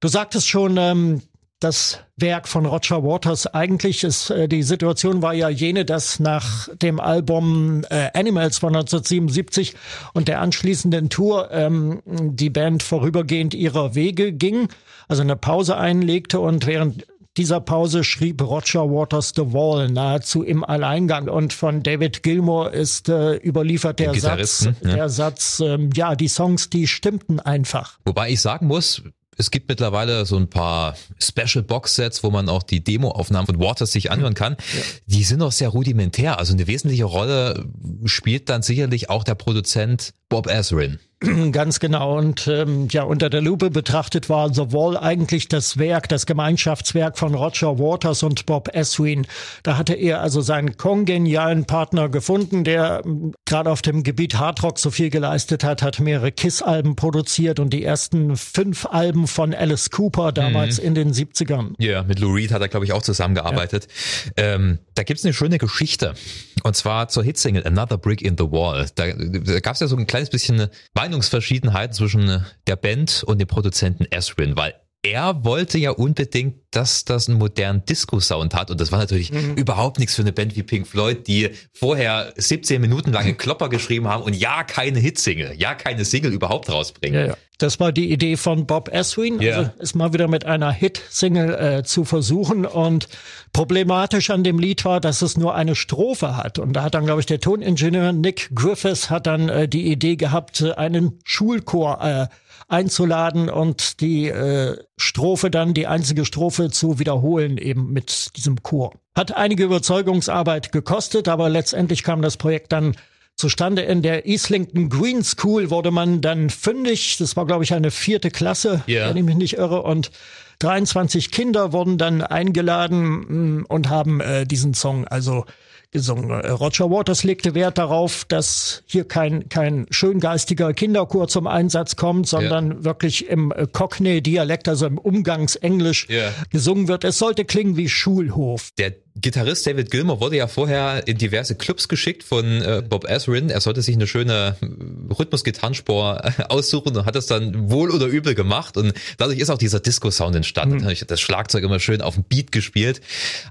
Du 0.00 0.08
sagtest 0.08 0.48
schon, 0.48 0.76
ähm, 0.76 1.22
das 1.60 2.00
Werk 2.16 2.48
von 2.48 2.66
Roger 2.66 3.02
Waters. 3.02 3.46
Eigentlich 3.46 4.04
ist 4.04 4.30
äh, 4.30 4.46
die 4.46 4.62
Situation 4.62 5.22
war 5.22 5.32
ja 5.32 5.48
jene, 5.48 5.84
dass 5.84 6.20
nach 6.20 6.68
dem 6.76 7.00
Album 7.00 7.82
äh, 7.88 8.10
Animals 8.12 8.58
von 8.58 8.76
1977 8.76 9.74
und 10.12 10.28
der 10.28 10.40
anschließenden 10.40 11.08
Tour 11.08 11.50
ähm, 11.50 12.02
die 12.06 12.50
Band 12.50 12.82
vorübergehend 12.82 13.54
ihrer 13.54 13.94
Wege 13.94 14.32
ging, 14.32 14.68
also 15.08 15.22
eine 15.22 15.36
Pause 15.36 15.78
einlegte 15.78 16.40
und 16.40 16.66
während 16.66 17.06
dieser 17.38 17.60
Pause 17.60 18.02
schrieb 18.04 18.42
Roger 18.42 18.90
Waters 18.90 19.32
The 19.36 19.52
Wall 19.52 19.90
nahezu 19.90 20.42
im 20.42 20.64
Alleingang 20.64 21.28
und 21.28 21.52
von 21.52 21.82
David 21.82 22.22
Gilmour 22.22 22.72
ist 22.72 23.08
äh, 23.08 23.36
überliefert 23.36 23.98
der 23.98 24.14
Satz, 24.14 24.68
ja. 24.82 24.94
der 24.94 25.08
Satz, 25.08 25.60
ähm, 25.60 25.90
ja, 25.94 26.14
die 26.16 26.28
Songs, 26.28 26.70
die 26.70 26.86
stimmten 26.86 27.40
einfach. 27.40 27.98
Wobei 28.04 28.30
ich 28.30 28.40
sagen 28.40 28.66
muss, 28.66 29.02
es 29.36 29.50
gibt 29.50 29.68
mittlerweile 29.68 30.24
so 30.26 30.36
ein 30.36 30.48
paar 30.48 30.96
Special 31.18 31.62
Box 31.62 31.94
Sets, 31.94 32.22
wo 32.22 32.30
man 32.30 32.48
auch 32.48 32.62
die 32.62 32.82
Demo-Aufnahmen 32.82 33.46
von 33.46 33.60
Waters 33.60 33.92
sich 33.92 34.10
anhören 34.10 34.34
kann. 34.34 34.56
Ja. 34.74 34.82
Die 35.06 35.24
sind 35.24 35.42
auch 35.42 35.52
sehr 35.52 35.68
rudimentär. 35.68 36.38
Also 36.38 36.54
eine 36.54 36.66
wesentliche 36.66 37.04
Rolle 37.04 37.66
spielt 38.04 38.48
dann 38.48 38.62
sicherlich 38.62 39.10
auch 39.10 39.24
der 39.24 39.34
Produzent 39.34 40.14
Bob 40.28 40.48
Ezrin. 40.48 40.98
Ganz 41.52 41.80
genau. 41.80 42.18
Und 42.18 42.46
ähm, 42.46 42.88
ja, 42.90 43.02
unter 43.02 43.30
der 43.30 43.40
Lupe 43.40 43.70
betrachtet 43.70 44.28
war 44.28 44.52
The 44.52 44.72
Wall 44.72 44.98
eigentlich 44.98 45.48
das 45.48 45.78
Werk, 45.78 46.10
das 46.10 46.26
Gemeinschaftswerk 46.26 47.16
von 47.16 47.34
Roger 47.34 47.78
Waters 47.78 48.22
und 48.22 48.44
Bob 48.44 48.68
Eswin. 48.74 49.26
Da 49.62 49.78
hatte 49.78 49.94
er 49.94 50.20
also 50.20 50.42
seinen 50.42 50.76
kongenialen 50.76 51.64
Partner 51.64 52.10
gefunden, 52.10 52.64
der 52.64 53.02
ähm, 53.06 53.32
gerade 53.46 53.70
auf 53.70 53.80
dem 53.80 54.02
Gebiet 54.02 54.38
Hardrock 54.38 54.78
so 54.78 54.90
viel 54.90 55.08
geleistet 55.08 55.64
hat, 55.64 55.80
hat 55.80 56.00
mehrere 56.00 56.32
Kiss-Alben 56.32 56.96
produziert 56.96 57.60
und 57.60 57.70
die 57.70 57.82
ersten 57.82 58.36
fünf 58.36 58.84
Alben 58.84 59.26
von 59.26 59.54
Alice 59.54 59.90
Cooper 59.90 60.32
damals 60.32 60.78
mhm. 60.78 60.86
in 60.86 60.94
den 60.94 61.12
70ern. 61.12 61.72
Ja, 61.78 62.02
mit 62.02 62.18
Lou 62.18 62.34
Reed 62.34 62.52
hat 62.52 62.60
er, 62.60 62.68
glaube 62.68 62.84
ich, 62.84 62.92
auch 62.92 63.02
zusammengearbeitet. 63.02 63.88
Ja. 64.36 64.54
Ähm, 64.54 64.80
da 64.94 65.02
gibt's 65.02 65.24
eine 65.24 65.32
schöne 65.32 65.56
Geschichte. 65.56 66.14
Und 66.62 66.76
zwar 66.76 67.08
zur 67.08 67.22
Hitsingle 67.22 67.64
Another 67.64 67.96
Brick 67.96 68.20
in 68.22 68.36
the 68.36 68.44
Wall. 68.44 68.86
Da, 68.96 69.12
da 69.12 69.60
gab's 69.60 69.80
ja 69.80 69.86
so 69.86 69.96
ein 69.96 70.06
kleines 70.06 70.30
bisschen 70.30 70.68
Meinungsverschiedenheiten 71.06 71.94
zwischen 71.94 72.44
der 72.66 72.74
Band 72.74 73.22
und 73.24 73.40
dem 73.40 73.46
Produzenten 73.46 74.06
Esrin, 74.10 74.56
weil 74.56 74.74
er 75.12 75.44
wollte 75.44 75.78
ja 75.78 75.90
unbedingt, 75.90 76.56
dass 76.70 77.04
das 77.04 77.28
einen 77.28 77.38
modernen 77.38 77.84
Disco-Sound 77.84 78.54
hat. 78.54 78.70
Und 78.70 78.80
das 78.80 78.92
war 78.92 78.98
natürlich 78.98 79.32
mhm. 79.32 79.54
überhaupt 79.54 79.98
nichts 79.98 80.14
für 80.14 80.22
eine 80.22 80.32
Band 80.32 80.56
wie 80.56 80.62
Pink 80.62 80.86
Floyd, 80.86 81.26
die 81.26 81.50
vorher 81.72 82.32
17 82.36 82.80
Minuten 82.80 83.12
lange 83.12 83.34
Klopper 83.34 83.68
geschrieben 83.68 84.08
haben 84.08 84.22
und 84.22 84.34
ja, 84.34 84.64
keine 84.64 84.98
Hitsingle, 84.98 85.54
ja, 85.56 85.74
keine 85.74 86.04
Single 86.04 86.32
überhaupt 86.32 86.70
rausbringen. 86.70 87.20
Ja, 87.20 87.26
ja. 87.28 87.36
Das 87.58 87.80
war 87.80 87.90
die 87.90 88.12
Idee 88.12 88.36
von 88.36 88.66
Bob 88.66 88.90
Eswin, 88.92 89.40
ja. 89.40 89.56
also 89.56 89.70
es 89.78 89.94
mal 89.94 90.12
wieder 90.12 90.28
mit 90.28 90.44
einer 90.44 90.70
Hit-Single 90.70 91.54
äh, 91.54 91.82
zu 91.84 92.04
versuchen. 92.04 92.66
Und 92.66 93.08
problematisch 93.54 94.28
an 94.28 94.44
dem 94.44 94.58
Lied 94.58 94.84
war, 94.84 95.00
dass 95.00 95.22
es 95.22 95.38
nur 95.38 95.54
eine 95.54 95.74
Strophe 95.74 96.36
hat. 96.36 96.58
Und 96.58 96.74
da 96.74 96.82
hat 96.82 96.94
dann, 96.94 97.06
glaube 97.06 97.20
ich, 97.20 97.26
der 97.26 97.40
Toningenieur 97.40 98.12
Nick 98.12 98.50
Griffiths 98.54 99.08
hat 99.08 99.26
dann 99.26 99.48
äh, 99.48 99.68
die 99.68 99.90
Idee 99.90 100.16
gehabt, 100.16 100.62
einen 100.62 101.18
Schulchor 101.24 102.02
äh, 102.02 102.26
einzuladen 102.68 103.48
und 103.48 104.00
die 104.00 104.28
äh, 104.28 104.76
Strophe 104.96 105.50
dann, 105.50 105.74
die 105.74 105.86
einzige 105.86 106.24
Strophe 106.24 106.70
zu 106.70 106.98
wiederholen, 106.98 107.58
eben 107.58 107.92
mit 107.92 108.36
diesem 108.36 108.62
Chor. 108.62 108.92
Hat 109.14 109.36
einige 109.36 109.64
Überzeugungsarbeit 109.64 110.72
gekostet, 110.72 111.28
aber 111.28 111.48
letztendlich 111.48 112.02
kam 112.02 112.22
das 112.22 112.36
Projekt 112.36 112.72
dann 112.72 112.96
zustande. 113.36 113.82
In 113.82 114.02
der 114.02 114.26
Islington 114.26 114.88
Green 114.88 115.22
School 115.22 115.70
wurde 115.70 115.90
man 115.90 116.20
dann 116.20 116.50
fündig. 116.50 117.18
Das 117.18 117.36
war, 117.36 117.46
glaube 117.46 117.64
ich, 117.64 117.72
eine 117.72 117.90
vierte 117.90 118.30
Klasse, 118.30 118.82
yeah. 118.88 119.08
wenn 119.08 119.16
ich 119.16 119.24
mich 119.24 119.36
nicht 119.36 119.58
irre. 119.58 119.82
Und 119.82 120.10
23 120.58 121.30
Kinder 121.30 121.72
wurden 121.72 121.98
dann 121.98 122.22
eingeladen 122.22 123.60
mm, 123.60 123.66
und 123.68 123.90
haben 123.90 124.20
äh, 124.20 124.46
diesen 124.46 124.74
Song 124.74 125.06
also 125.06 125.44
gesungen. 125.90 126.30
Äh, 126.30 126.50
Roger 126.50 126.90
Waters 126.90 127.24
legte 127.24 127.54
Wert 127.54 127.78
darauf, 127.78 128.24
dass 128.24 128.82
hier 128.86 129.04
kein, 129.04 129.48
kein 129.48 129.86
schöngeistiger 129.90 130.72
Kinderchor 130.72 131.28
zum 131.28 131.46
Einsatz 131.46 131.96
kommt, 131.96 132.26
sondern 132.26 132.70
ja. 132.70 132.84
wirklich 132.84 133.28
im 133.28 133.52
äh, 133.52 133.66
Cockney-Dialekt, 133.66 134.68
also 134.68 134.86
im 134.86 134.98
Umgangsenglisch 134.98 136.08
ja. 136.08 136.32
gesungen 136.50 136.88
wird. 136.88 137.04
Es 137.04 137.18
sollte 137.18 137.44
klingen 137.44 137.76
wie 137.76 137.88
Schulhof. 137.88 138.70
Der 138.78 138.94
Gitarrist 139.18 139.66
David 139.66 139.90
Gilmer 139.90 140.20
wurde 140.20 140.36
ja 140.36 140.46
vorher 140.46 141.08
in 141.08 141.16
diverse 141.16 141.54
Clubs 141.54 141.88
geschickt 141.88 142.22
von 142.22 142.44
äh, 142.62 142.82
Bob 142.86 143.08
Ezrin. 143.08 143.48
Er 143.48 143.60
sollte 143.60 143.80
sich 143.80 143.94
eine 143.94 144.06
schöne 144.06 144.56
äh, 144.60 145.14
Rhythmus-Gitarrenspur 145.14 146.22
äh, 146.22 146.42
aussuchen 146.48 146.96
und 146.96 147.06
hat 147.06 147.14
das 147.14 147.26
dann 147.26 147.70
wohl 147.70 147.90
oder 147.90 148.06
übel 148.06 148.34
gemacht. 148.34 148.76
Und 148.76 148.92
dadurch 149.16 149.38
ist 149.38 149.48
auch 149.48 149.58
dieser 149.58 149.80
Disco-Sound 149.80 150.36
entstanden. 150.36 150.84
Mhm. 150.84 150.94
Das 151.06 151.20
Schlagzeug 151.20 151.64
immer 151.64 151.80
schön 151.80 152.02
auf 152.02 152.14
dem 152.14 152.24
Beat 152.24 152.52
gespielt. 152.52 153.00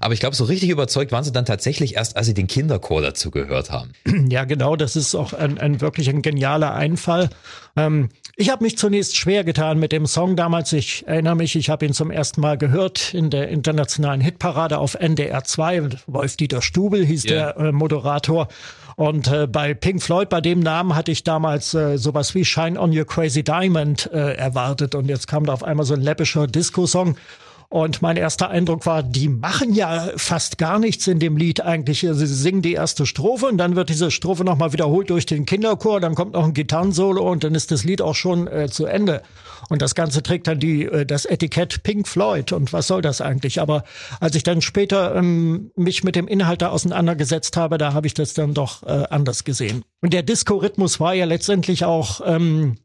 Aber 0.00 0.14
ich 0.14 0.20
glaube, 0.20 0.36
so 0.36 0.44
richtig 0.44 0.70
überzeugt 0.70 1.10
waren 1.10 1.24
sie 1.24 1.32
dann 1.32 1.46
tatsächlich 1.46 1.96
erst, 1.96 2.16
als 2.16 2.26
sie 2.26 2.34
den 2.34 2.46
Kinderchor 2.46 3.02
dazu 3.02 3.30
gehört 3.30 3.70
haben. 3.70 3.92
Ja, 4.28 4.44
genau. 4.44 4.76
Das 4.76 4.96
ist 4.96 5.14
auch 5.14 5.32
ein, 5.32 5.58
ein 5.58 5.80
wirklich 5.80 6.08
ein 6.08 6.22
genialer 6.22 6.74
Einfall. 6.74 7.30
Ähm, 7.76 8.08
ich 8.36 8.50
habe 8.50 8.64
mich 8.64 8.76
zunächst 8.76 9.16
schwer 9.16 9.44
getan 9.44 9.78
mit 9.78 9.92
dem 9.92 10.06
Song 10.06 10.36
damals. 10.36 10.72
Ich 10.72 11.06
erinnere 11.06 11.36
mich, 11.36 11.56
ich 11.56 11.70
habe 11.70 11.86
ihn 11.86 11.92
zum 11.92 12.10
ersten 12.10 12.40
Mal 12.40 12.58
gehört 12.58 13.14
in 13.14 13.30
der 13.30 13.48
internationalen 13.48 14.20
Hitparade 14.20 14.78
auf 14.78 14.94
NDR 14.94 15.44
2. 15.44 15.88
Wolf-Dieter 16.06 16.62
Stubel 16.62 17.04
hieß 17.04 17.24
yeah. 17.26 17.52
der 17.52 17.66
äh, 17.68 17.72
Moderator. 17.72 18.48
Und 18.96 19.28
äh, 19.28 19.46
bei 19.46 19.74
Pink 19.74 20.02
Floyd, 20.02 20.30
bei 20.30 20.40
dem 20.40 20.60
Namen 20.60 20.94
hatte 20.94 21.12
ich 21.12 21.22
damals 21.22 21.74
äh, 21.74 21.98
sowas 21.98 22.34
wie 22.34 22.44
Shine 22.44 22.80
on 22.80 22.96
Your 22.96 23.06
Crazy 23.06 23.42
Diamond 23.42 24.10
äh, 24.12 24.34
erwartet. 24.34 24.94
Und 24.94 25.08
jetzt 25.08 25.28
kam 25.28 25.44
da 25.44 25.52
auf 25.52 25.62
einmal 25.62 25.84
so 25.84 25.94
ein 25.94 26.00
läppischer 26.00 26.46
Disco-Song. 26.46 27.16
Und 27.68 28.00
mein 28.00 28.16
erster 28.16 28.48
Eindruck 28.48 28.86
war, 28.86 29.02
die 29.02 29.28
machen 29.28 29.74
ja 29.74 30.10
fast 30.16 30.58
gar 30.58 30.78
nichts 30.78 31.06
in 31.06 31.18
dem 31.18 31.36
Lied 31.36 31.60
eigentlich. 31.60 32.00
Sie 32.00 32.26
singen 32.26 32.62
die 32.62 32.74
erste 32.74 33.06
Strophe 33.06 33.46
und 33.46 33.58
dann 33.58 33.76
wird 33.76 33.88
diese 33.88 34.10
Strophe 34.10 34.44
nochmal 34.44 34.72
wiederholt 34.72 35.10
durch 35.10 35.26
den 35.26 35.46
Kinderchor, 35.46 36.00
dann 36.00 36.14
kommt 36.14 36.34
noch 36.34 36.44
ein 36.44 36.54
Gitarrensolo 36.54 37.28
und 37.30 37.44
dann 37.44 37.54
ist 37.54 37.70
das 37.70 37.84
Lied 37.84 38.00
auch 38.00 38.14
schon 38.14 38.46
äh, 38.46 38.68
zu 38.68 38.86
Ende. 38.86 39.22
Und 39.68 39.82
das 39.82 39.94
Ganze 39.94 40.22
trägt 40.22 40.46
dann 40.46 40.60
die, 40.60 40.84
äh, 40.84 41.04
das 41.04 41.24
Etikett 41.24 41.82
Pink 41.82 42.06
Floyd. 42.06 42.52
Und 42.52 42.72
was 42.72 42.86
soll 42.86 43.02
das 43.02 43.20
eigentlich? 43.20 43.60
Aber 43.60 43.84
als 44.20 44.36
ich 44.36 44.42
dann 44.42 44.62
später 44.62 45.14
ähm, 45.16 45.70
mich 45.76 46.04
mit 46.04 46.16
dem 46.16 46.28
Inhalt 46.28 46.62
da 46.62 46.68
auseinandergesetzt 46.68 47.56
habe, 47.56 47.78
da 47.78 47.92
habe 47.92 48.06
ich 48.06 48.14
das 48.14 48.34
dann 48.34 48.54
doch 48.54 48.82
äh, 48.84 49.04
anders 49.10 49.44
gesehen. 49.44 49.84
Und 50.02 50.12
der 50.12 50.22
Disco-Rhythmus 50.22 51.00
war 51.00 51.14
ja 51.14 51.24
letztendlich 51.24 51.84
auch 51.84 52.20
ähm, 52.24 52.76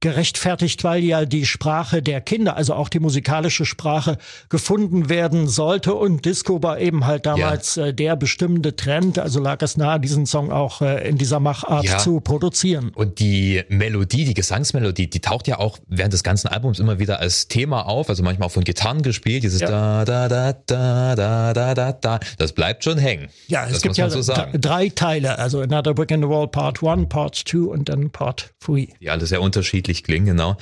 gerechtfertigt, 0.00 0.82
weil 0.82 1.04
ja 1.04 1.26
die 1.26 1.44
Sprache 1.44 2.02
der 2.02 2.22
Kinder, 2.22 2.56
also 2.56 2.74
auch 2.74 2.88
die 2.88 3.00
musikalische 3.00 3.66
Sprache, 3.66 4.16
gefunden 4.48 5.10
werden 5.10 5.46
sollte. 5.46 5.94
Und 5.94 6.24
Disco 6.24 6.62
war 6.62 6.80
eben 6.80 7.06
halt 7.06 7.26
damals 7.26 7.74
ja. 7.74 7.92
der 7.92 8.16
bestimmende 8.16 8.74
Trend. 8.74 9.18
Also 9.18 9.40
lag 9.40 9.60
es 9.60 9.76
nahe, 9.76 10.00
diesen 10.00 10.24
Song 10.24 10.50
auch 10.50 10.80
äh, 10.80 11.06
in 11.06 11.18
dieser 11.18 11.38
Machart 11.38 11.84
ja. 11.84 11.98
zu 11.98 12.20
produzieren. 12.20 12.92
Und 12.94 13.18
die 13.20 13.62
Melodie, 13.68 14.24
die 14.24 14.34
Gesangsmelodie, 14.34 15.08
die 15.08 15.20
taucht 15.20 15.46
ja 15.46 15.58
auch 15.58 15.78
während 15.86 16.14
des 16.14 16.22
ganzen 16.22 16.48
Albums 16.48 16.78
immer 16.78 16.98
wieder 16.98 17.20
als 17.20 17.48
Thema 17.48 17.86
auf. 17.86 18.08
Also 18.08 18.22
manchmal 18.22 18.46
auch 18.46 18.52
von 18.52 18.64
Gitarren 18.64 19.02
gespielt. 19.02 19.42
Dieses 19.42 19.60
ja. 19.60 20.04
da, 20.04 20.28
da, 20.28 20.28
da, 20.28 21.14
da, 21.14 21.52
da, 21.52 21.74
da, 21.74 21.92
da. 21.92 22.20
Das 22.38 22.52
bleibt 22.52 22.84
schon 22.84 22.96
hängen. 22.96 23.28
Ja, 23.48 23.66
es 23.66 23.74
das 23.74 23.82
gibt 23.82 23.98
ja 23.98 24.08
so 24.08 24.32
drei 24.54 24.88
Teile. 24.88 25.38
Also 25.38 25.60
Another 25.60 25.92
Brick 25.92 26.10
in 26.10 26.22
the 26.22 26.28
Wall 26.28 26.48
Part 26.48 26.82
1, 26.82 27.08
Part 27.10 27.34
2 27.34 27.58
und 27.58 27.90
dann 27.90 28.08
Part 28.08 28.54
3. 28.60 28.88
Ja, 29.00 29.12
alles 29.12 29.28
sehr 29.28 29.42
unterschiedlich 29.42 29.89
unterschiedlich 29.90 30.04
klingen, 30.04 30.26
genau. 30.26 30.56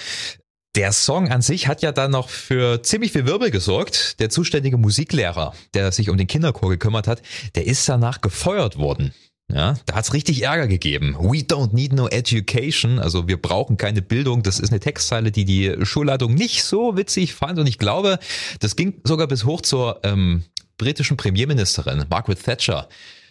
Der 0.75 0.93
Song 0.93 1.29
an 1.29 1.43
sich 1.43 1.67
hat 1.67 1.83
ja 1.83 1.93
dann 1.93 2.11
noch 2.11 2.29
für 2.29 2.83
ziemlich 2.83 3.13
viel 3.13 3.27
Wirbel 3.27 3.51
gesorgt. 3.51 4.21
Der 4.21 4.31
zuständige 4.31 4.77
Musiklehrer, 4.77 5.55
der 5.75 5.93
sich 5.93 6.09
um 6.09 6.17
den 6.17 6.27
Kinderchor 6.27 6.69
gekümmert 6.71 7.09
hat, 7.09 7.23
der 7.55 7.67
ist 7.67 7.89
danach 7.89 8.21
gefeuert 8.21 8.77
worden. 8.77 9.13
Ja, 9.51 9.77
da 9.87 9.95
hat's 9.95 10.13
richtig 10.13 10.43
Ärger 10.43 10.69
gegeben. 10.69 11.17
We 11.19 11.39
don't 11.39 11.75
need 11.75 11.95
no 11.95 12.07
education. 12.07 12.99
Also 12.99 13.29
wir 13.29 13.41
brauchen 13.41 13.79
keine 13.79 14.03
Bildung. 14.03 14.43
Das 14.43 14.61
ist 14.61 14.71
eine 14.71 14.79
Textzeile, 14.79 15.33
die 15.33 15.47
die 15.47 15.75
Schulleitung 15.85 16.35
nicht 16.35 16.63
so 16.63 16.99
witzig 16.99 17.33
fand. 17.35 17.59
Und 17.59 17.67
ich 17.67 17.79
glaube, 17.79 18.19
das 18.61 18.77
ging 18.77 19.01
sogar 19.05 19.27
bis 19.27 19.45
hoch 19.45 19.63
zur 19.63 20.01
ähm, 20.05 20.45
britischen 20.77 21.17
Premierministerin 21.17 22.05
Margaret 22.11 22.45
Thatcher. 22.45 22.89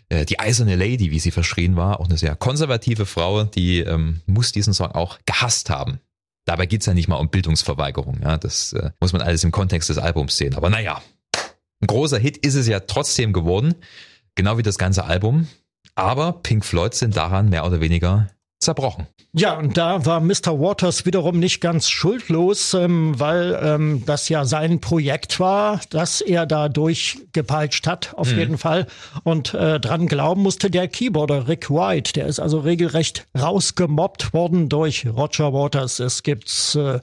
Äh, 0.10 0.26
die 0.26 0.39
eiserne 0.39 0.76
Lady, 0.76 1.12
wie 1.12 1.20
sie 1.20 1.32
verschrien 1.32 1.76
war, 1.76 2.00
auch 2.00 2.06
eine 2.06 2.17
sehr 2.17 2.36
konservative 2.36 3.06
Frau, 3.06 3.43
die 3.43 3.80
ähm, 3.80 4.22
muss 4.26 4.52
diesen 4.52 4.74
Song 4.74 4.91
auch 4.91 5.20
gehasst 5.26 5.70
haben. 5.70 6.00
Dabei 6.46 6.65
geht's 6.65 6.86
ja 6.86 6.93
nicht 6.93 7.10
mal 7.10 7.17
um 7.17 7.30
Bildungsverweigerung. 7.30 8.22
Ja, 8.22 8.38
das 8.38 8.74
äh, 8.74 8.91
muss 9.02 9.12
man 9.12 9.22
alles 9.22 9.43
im 9.43 9.52
Kontext 9.52 9.89
des 9.89 9.98
Albums 9.98 10.38
sehen. 10.38 10.56
Aber 10.56 10.70
naja, 10.70 11.02
ein 11.82 11.88
großer 11.88 12.17
Hit 12.17 12.38
ist 12.38 12.56
es 12.56 12.67
ja 12.67 12.80
trotzdem 12.80 13.34
geworden, 13.34 13.76
genau 14.36 14.58
wie 14.58 14.63
das 14.63 14.78
ganze 14.78 15.04
Album. 15.04 15.48
Aber 15.96 16.34
Pink 16.41 16.63
Floyd 16.63 16.93
sind 16.93 17.17
daran 17.17 17.50
mehr 17.50 17.65
oder 17.65 17.82
weniger 17.82 18.30
zerbrochen. 18.67 19.08
Ja, 19.32 19.58
und 19.58 19.77
da 19.77 20.06
war 20.06 20.19
Mr. 20.19 20.60
Waters 20.60 21.06
wiederum 21.06 21.39
nicht 21.39 21.62
ganz 21.62 21.89
schuldlos, 21.89 22.73
ähm, 22.73 23.17
weil 23.17 23.58
ähm, 23.63 24.03
das 24.06 24.27
ja 24.27 24.43
sein 24.43 24.82
Projekt 24.82 25.39
war, 25.39 25.80
das 25.89 26.19
er 26.19 26.45
da 26.45 26.67
durchgepeitscht 26.67 27.88
hat, 27.88 28.13
auf 28.15 28.34
mhm. 28.34 28.39
jeden 28.39 28.58
Fall. 28.58 28.88
Und 29.23 29.53
äh, 29.53 29.80
dran 29.80 30.08
glauben 30.08 30.41
musste 30.41 30.69
der 30.69 30.89
Keyboarder 30.89 31.47
Rick 31.47 31.69
White. 31.69 32.12
Der 32.12 32.25
ist 32.27 32.41
also 32.41 32.60
regelrecht 32.60 33.25
rausgemobbt 33.39 34.34
worden 34.34 34.67
durch 34.67 35.08
Roger 35.08 35.53
Waters. 35.53 35.99
Es 35.99 36.23
gibt 36.23 36.75
äh, 36.75 36.99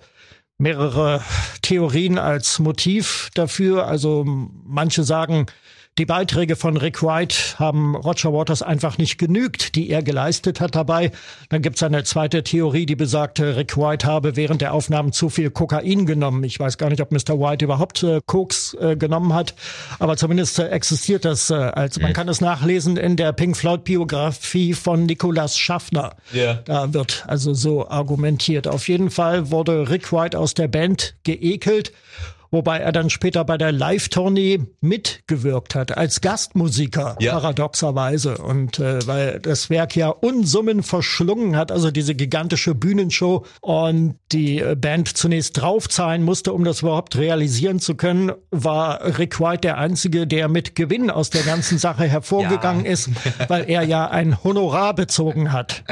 mehrere 0.59 1.23
Theorien 1.63 2.19
als 2.19 2.59
Motiv 2.59 3.31
dafür. 3.33 3.87
Also 3.87 4.25
manche 4.27 5.03
sagen, 5.03 5.47
die 5.97 6.07
Beiträge 6.07 6.57
von 6.57 6.77
Rick 6.77 7.05
White 7.05 7.37
haben 7.59 7.95
Roger 7.95 8.33
Waters 8.33 8.63
einfach 8.63 8.99
nicht 8.99 9.17
genügt, 9.17 9.77
die 9.77 9.91
er 9.91 10.03
geleistet 10.03 10.61
hat 10.61 10.75
dabei. 10.75 11.13
Dann 11.51 11.63
gibt 11.63 11.77
es 11.77 11.85
eine 11.85 12.03
zweite 12.03 12.43
Theorie, 12.43 12.85
die 12.85 12.97
besagte, 12.97 13.55
Rick 13.55 13.77
White 13.77 14.05
habe 14.05 14.35
während 14.35 14.61
der 14.61 14.75
Aufnahmen 14.75 15.13
zu 15.13 15.29
viel 15.29 15.51
Kokain 15.51 16.05
genommen. 16.05 16.43
Ich 16.43 16.59
weiß 16.59 16.79
gar 16.79 16.91
nicht, 16.91 17.01
ob 17.01 17.13
Mr. 17.13 17.39
White 17.39 17.65
überhaupt 17.65 18.03
äh, 18.03 18.21
Koks 18.27 18.75
äh, 18.75 18.97
genommen 18.97 19.35
hat, 19.35 19.55
aber 20.01 20.17
zumindest 20.17 20.59
äh, 20.59 20.69
existiert 20.69 21.25
das 21.25 21.51
äh, 21.51 21.55
als 21.55 22.01
man 22.01 22.11
mhm. 22.11 22.15
kann 22.15 22.29
es 22.29 22.41
nachlesen 22.41 22.97
in 22.97 23.17
der 23.17 23.33
Pink 23.33 23.57
Floyd 23.57 23.85
Biografie 23.85 24.75
von 24.75 25.07
Nicolas 25.07 25.57
Schaffner. 25.57 26.17
Yeah. 26.35 26.63
Da 26.65 26.93
wird 26.93 27.25
also 27.29 27.55
so 27.55 27.89
argumentiert. 27.89 28.67
Auf 28.67 28.89
jeden 28.89 29.11
Fall 29.11 29.53
wurde 29.53 29.89
Rick 29.89 30.13
White 30.13 30.39
aus 30.39 30.55
der 30.55 30.67
Band 30.67 31.15
geekelt 31.23 31.93
wobei 32.55 32.79
er 32.79 32.93
dann 32.93 33.11
später 33.11 33.45
bei 33.45 33.59
der 33.59 33.73
Live-Tournee 33.73 34.61
mitgewirkt 34.81 35.75
hat, 35.75 35.97
als 35.97 36.21
Gastmusiker, 36.21 37.17
ja. 37.21 37.33
paradoxerweise. 37.33 38.39
Und 38.39 38.79
äh, 38.79 39.07
weil 39.07 39.41
das 39.41 39.71
Werk 39.71 39.97
ja 39.97 40.09
Unsummen 40.09 40.85
verschlungen 40.85 41.57
hat, 41.57 41.73
also 41.73 41.91
diese 41.91 42.15
gigantische 42.15 42.75
Bühnenshow 42.75 43.45
und 43.61 44.15
die 44.31 44.61
äh, 44.61 44.77
Band 44.77 45.09
zunächst 45.09 45.61
draufzahlen 45.61 46.23
musste, 46.23 46.53
um 46.53 46.65
das 46.65 46.83
überhaupt 46.83 47.17
realisieren 47.17 47.81
zu 47.81 47.97
können, 47.97 48.33
war 48.51 49.19
Rick 49.19 49.41
White 49.41 49.63
der 49.63 49.79
Einzige, 49.79 50.27
der 50.27 50.49
mit 50.49 50.77
Gewinn 50.77 51.11
aus 51.11 51.31
der 51.31 51.43
ganzen 51.43 51.79
Sache 51.79 52.05
hervorgegangen 52.05 52.85
ja. 52.85 52.93
ist, 52.93 53.11
weil 53.49 53.69
er 53.69 53.83
ja 53.83 54.09
ein 54.09 54.45
Honorar 54.45 54.95
bezogen 54.95 55.53
hat. 55.53 55.83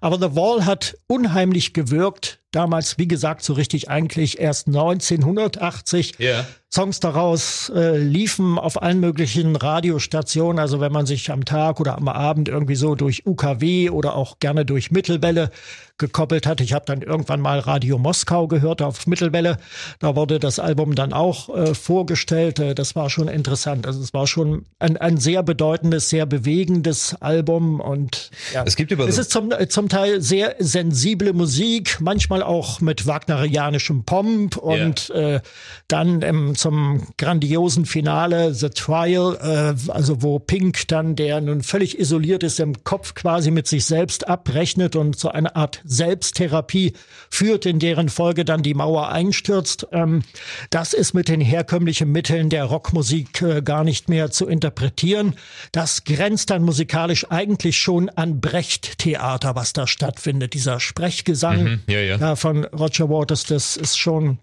Aber 0.00 0.16
The 0.18 0.36
Wall 0.36 0.64
hat 0.64 0.96
unheimlich 1.08 1.74
gewirkt, 1.74 2.38
damals, 2.56 2.98
wie 2.98 3.06
gesagt, 3.06 3.42
so 3.42 3.52
richtig 3.52 3.90
eigentlich 3.90 4.40
erst 4.40 4.66
1980. 4.66 6.18
Yeah. 6.18 6.46
Songs 6.72 7.00
daraus 7.00 7.70
äh, 7.74 7.96
liefen 7.96 8.58
auf 8.58 8.82
allen 8.82 9.00
möglichen 9.00 9.56
Radiostationen. 9.56 10.58
Also 10.58 10.80
wenn 10.80 10.92
man 10.92 11.06
sich 11.06 11.30
am 11.30 11.44
Tag 11.44 11.80
oder 11.80 11.96
am 11.96 12.08
Abend 12.08 12.48
irgendwie 12.48 12.74
so 12.74 12.94
durch 12.94 13.24
UKW 13.24 13.90
oder 13.90 14.16
auch 14.16 14.40
gerne 14.40 14.64
durch 14.64 14.90
Mittelwelle 14.90 15.50
gekoppelt 15.98 16.46
hat. 16.46 16.60
Ich 16.60 16.74
habe 16.74 16.84
dann 16.84 17.00
irgendwann 17.00 17.40
mal 17.40 17.58
Radio 17.58 17.96
Moskau 17.98 18.48
gehört 18.48 18.82
auf 18.82 19.06
Mittelwelle. 19.06 19.56
Da 19.98 20.14
wurde 20.14 20.38
das 20.38 20.58
Album 20.58 20.94
dann 20.94 21.12
auch 21.12 21.48
äh, 21.54 21.74
vorgestellt. 21.74 22.58
Äh, 22.58 22.74
das 22.74 22.94
war 22.94 23.08
schon 23.08 23.28
interessant. 23.28 23.86
Also 23.86 24.02
es 24.02 24.12
war 24.12 24.26
schon 24.26 24.66
ein, 24.78 24.98
ein 24.98 25.16
sehr 25.16 25.42
bedeutendes, 25.42 26.10
sehr 26.10 26.26
bewegendes 26.26 27.16
Album 27.20 27.80
und 27.80 28.30
ja, 28.52 28.64
es 28.66 28.76
gibt 28.76 28.90
über 28.90 29.08
es 29.08 29.16
ist 29.16 29.30
zum, 29.30 29.50
äh, 29.52 29.68
zum 29.68 29.88
Teil 29.88 30.20
sehr 30.20 30.56
sensible 30.58 31.32
Musik, 31.32 31.98
manchmal 32.00 32.42
auch 32.42 32.80
mit 32.80 33.06
wagnerianischem 33.06 34.04
Pomp 34.04 34.56
und 34.56 35.08
yeah. 35.08 35.36
äh, 35.36 35.40
dann 35.88 36.20
ähm, 36.20 36.54
zum 36.66 37.00
grandiosen 37.16 37.86
Finale 37.86 38.52
The 38.52 38.70
Trial, 38.70 39.38
äh, 39.40 39.90
also 39.92 40.20
wo 40.22 40.40
Pink 40.40 40.88
dann, 40.88 41.14
der 41.14 41.40
nun 41.40 41.62
völlig 41.62 41.96
isoliert 41.96 42.42
ist, 42.42 42.58
im 42.58 42.82
Kopf 42.82 43.14
quasi 43.14 43.52
mit 43.52 43.68
sich 43.68 43.84
selbst 43.84 44.26
abrechnet 44.26 44.96
und 44.96 45.16
so 45.16 45.28
eine 45.28 45.54
Art 45.54 45.80
Selbsttherapie 45.84 46.94
führt, 47.30 47.66
in 47.66 47.78
deren 47.78 48.08
Folge 48.08 48.44
dann 48.44 48.64
die 48.64 48.74
Mauer 48.74 49.10
einstürzt. 49.10 49.86
Ähm, 49.92 50.24
das 50.70 50.92
ist 50.92 51.14
mit 51.14 51.28
den 51.28 51.40
herkömmlichen 51.40 52.10
Mitteln 52.10 52.50
der 52.50 52.64
Rockmusik 52.64 53.42
äh, 53.42 53.62
gar 53.62 53.84
nicht 53.84 54.08
mehr 54.08 54.32
zu 54.32 54.48
interpretieren. 54.48 55.36
Das 55.70 56.02
grenzt 56.02 56.50
dann 56.50 56.64
musikalisch 56.64 57.30
eigentlich 57.30 57.78
schon 57.78 58.08
an 58.08 58.40
Brecht-Theater, 58.40 59.54
was 59.54 59.72
da 59.72 59.86
stattfindet. 59.86 60.52
Dieser 60.54 60.80
Sprechgesang 60.80 61.62
mhm, 61.62 61.80
ja, 61.86 62.00
ja. 62.00 62.16
Ja, 62.16 62.34
von 62.34 62.64
Roger 62.64 63.08
Waters, 63.08 63.44
das 63.44 63.76
ist 63.76 63.96
schon 63.96 64.38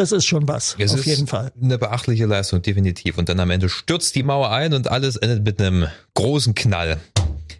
das 0.00 0.12
ist 0.12 0.24
schon 0.24 0.48
was, 0.48 0.76
es 0.78 0.94
auf 0.94 1.04
jeden 1.04 1.26
Fall. 1.26 1.52
Eine 1.62 1.76
beachtliche 1.76 2.24
Leistung, 2.24 2.62
definitiv. 2.62 3.18
Und 3.18 3.28
dann 3.28 3.38
am 3.38 3.50
Ende 3.50 3.68
stürzt 3.68 4.14
die 4.14 4.22
Mauer 4.22 4.50
ein 4.50 4.72
und 4.72 4.88
alles 4.88 5.16
endet 5.16 5.44
mit 5.44 5.60
einem 5.60 5.88
großen 6.14 6.54
Knall. 6.54 6.98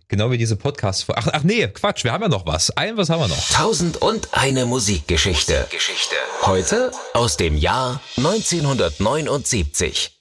Genau 0.08 0.30
wie 0.30 0.38
diese 0.38 0.56
Podcast. 0.56 1.04
Ach, 1.14 1.28
ach 1.30 1.42
nee, 1.42 1.68
Quatsch, 1.68 2.02
wir 2.02 2.12
haben 2.12 2.22
ja 2.22 2.28
noch 2.28 2.46
was. 2.46 2.74
Ein, 2.78 2.96
was 2.96 3.10
haben 3.10 3.20
wir 3.20 3.28
noch? 3.28 3.50
Tausend 3.50 3.98
und 3.98 4.32
eine 4.32 4.64
Musikgeschichte. 4.64 5.66
Geschichte. 5.70 6.14
Heute 6.40 6.92
aus 7.12 7.36
dem 7.36 7.58
Jahr 7.58 8.00
1979. 8.16 10.18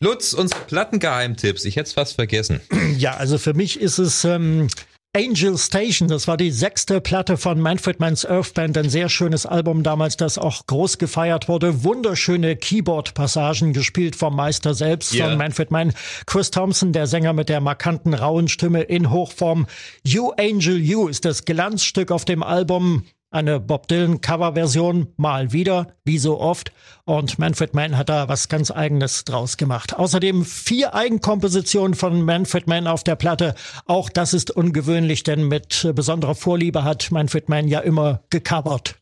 Lutz, 0.00 0.32
unsere 0.32 0.62
Plattengeheimtipps. 0.62 1.66
Ich 1.66 1.76
hätte 1.76 1.88
es 1.88 1.92
fast 1.92 2.14
vergessen. 2.14 2.62
Ja, 2.96 3.14
also 3.14 3.36
für 3.36 3.52
mich 3.52 3.78
ist 3.78 3.98
es 3.98 4.24
ähm, 4.24 4.68
Angel 5.12 5.58
Station, 5.58 6.06
das 6.06 6.28
war 6.28 6.36
die 6.36 6.52
sechste 6.52 7.00
Platte 7.00 7.36
von 7.36 7.60
Manfred 7.60 7.98
Mann's 7.98 8.24
Earth 8.24 8.54
Band, 8.54 8.78
ein 8.78 8.88
sehr 8.88 9.08
schönes 9.08 9.44
Album 9.44 9.82
damals, 9.82 10.16
das 10.16 10.38
auch 10.38 10.64
groß 10.68 10.98
gefeiert 10.98 11.48
wurde. 11.48 11.82
Wunderschöne 11.82 12.54
Keyboard-Passagen 12.54 13.72
gespielt 13.72 14.14
vom 14.14 14.36
Meister 14.36 14.72
selbst, 14.72 15.12
yeah. 15.12 15.28
von 15.28 15.36
Manfred 15.36 15.72
Mann. 15.72 15.94
Chris 16.26 16.52
Thompson, 16.52 16.92
der 16.92 17.08
Sänger 17.08 17.32
mit 17.32 17.48
der 17.48 17.60
markanten 17.60 18.14
rauen 18.14 18.46
Stimme 18.46 18.82
in 18.82 19.10
Hochform. 19.10 19.66
You 20.04 20.30
Angel 20.38 20.76
You 20.76 21.08
ist 21.08 21.24
das 21.24 21.44
Glanzstück 21.44 22.12
auf 22.12 22.24
dem 22.24 22.44
Album. 22.44 23.02
Eine 23.32 23.60
Bob 23.60 23.86
Dylan 23.86 24.20
Coverversion, 24.20 25.12
mal 25.16 25.52
wieder, 25.52 25.94
wie 26.04 26.18
so 26.18 26.40
oft. 26.40 26.72
Und 27.04 27.38
Manfred 27.38 27.74
Mann 27.74 27.96
hat 27.96 28.08
da 28.08 28.28
was 28.28 28.48
ganz 28.48 28.72
Eigenes 28.72 29.24
draus 29.24 29.56
gemacht. 29.56 29.94
Außerdem 29.94 30.44
vier 30.44 30.96
Eigenkompositionen 30.96 31.94
von 31.94 32.22
Manfred 32.22 32.66
Mann 32.66 32.88
auf 32.88 33.04
der 33.04 33.14
Platte. 33.14 33.54
Auch 33.86 34.10
das 34.10 34.34
ist 34.34 34.50
ungewöhnlich, 34.50 35.22
denn 35.22 35.46
mit 35.46 35.88
besonderer 35.94 36.34
Vorliebe 36.34 36.82
hat 36.82 37.12
Manfred 37.12 37.48
Mann 37.48 37.68
ja 37.68 37.78
immer 37.78 38.24
gecovert. 38.30 38.96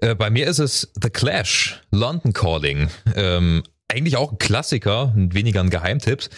Äh, 0.00 0.16
bei 0.16 0.28
mir 0.28 0.48
ist 0.48 0.58
es 0.58 0.90
The 1.00 1.10
Clash, 1.10 1.80
London 1.92 2.32
Calling. 2.32 2.88
Ähm, 3.14 3.62
eigentlich 3.86 4.16
auch 4.16 4.32
ein 4.32 4.38
Klassiker, 4.38 5.12
weniger 5.14 5.60
ein 5.60 5.70
Geheimtipp. 5.70 6.28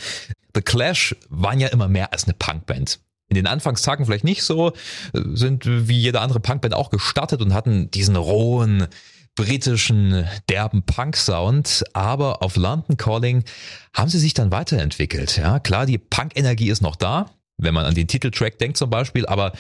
The 0.55 0.61
Clash 0.61 1.17
waren 1.31 1.59
ja 1.59 1.69
immer 1.69 1.89
mehr 1.89 2.13
als 2.13 2.25
eine 2.25 2.35
Punkband 2.35 3.01
in 3.35 3.45
den 3.45 3.47
Anfangstagen 3.47 4.07
vielleicht 4.07 4.25
nicht 4.25 4.43
so, 4.43 4.73
äh, 5.13 5.21
sind 5.35 5.65
wie 5.67 5.99
jede 5.99 6.21
andere 6.21 6.41
Punkband 6.41 6.75
auch 6.75 6.91
gestartet 6.91 7.43
und 7.43 7.55
hatten 7.55 7.91
diesen 7.91 8.17
rohen, 8.17 8.87
britischen, 9.37 10.29
derben 10.49 10.85
Punk-Sound, 10.85 11.85
aber 11.93 12.43
auf 12.43 12.57
London 12.57 12.97
Calling 12.97 13.43
haben 13.93 14.09
sie 14.09 14.21
sich 14.21 14.35
dann 14.35 14.53
weiterentwickelt. 14.53 15.37
Ja, 15.37 15.59
klar, 15.59 15.87
die 15.87 15.99
Punk-Energie 15.99 16.71
ist 16.71 16.83
noch 16.83 16.95
da, 16.95 17.31
wenn 17.57 17.75
man 17.75 17.85
an 17.85 17.95
den 17.95 18.07
Titeltrack 18.07 18.59
denkt 18.59 18.77
zum 18.77 18.91
Beispiel, 18.91 19.27
aber 19.27 19.53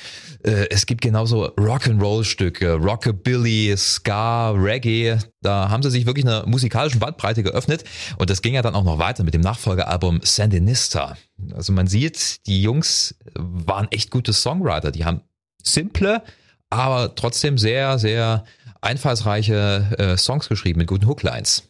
äh, 0.45 0.69
es 0.71 0.87
gibt 0.87 1.01
genauso 1.01 1.47
Rock'n'Roll-Stücke, 1.57 2.75
Rockabilly, 2.75 3.75
Ska, 3.77 4.51
Reggae, 4.51 5.19
da 5.43 5.69
haben 5.71 5.83
sie 5.83 5.91
sich 5.91 6.07
wirklich 6.07 6.25
einer 6.25 6.47
musikalischen 6.47 7.01
Bandbreite 7.01 7.43
geöffnet 7.43 7.85
und 8.19 8.31
das 8.31 8.43
ging 8.43 8.55
ja 8.55 8.63
dann 8.63 8.75
auch 8.75 8.85
noch 8.85 8.99
weiter 8.99 9.25
mit 9.25 9.35
dem 9.35 9.43
Nachfolgealbum 9.43 10.21
Sandinista. 10.23 11.17
Also 11.55 11.73
man 11.73 11.87
sieht, 11.87 12.47
die 12.47 12.63
Jungs 12.63 13.15
waren 13.35 13.87
echt 13.91 14.11
gute 14.11 14.33
Songwriter, 14.33 14.91
die 14.91 15.05
haben 15.05 15.21
simple, 15.63 16.23
aber 16.69 17.15
trotzdem 17.15 17.59
sehr, 17.59 17.99
sehr 17.99 18.45
einfallsreiche 18.81 19.95
äh, 19.99 20.17
Songs 20.17 20.49
geschrieben 20.49 20.79
mit 20.79 20.89
guten 20.89 21.07
Hooklines. 21.07 21.69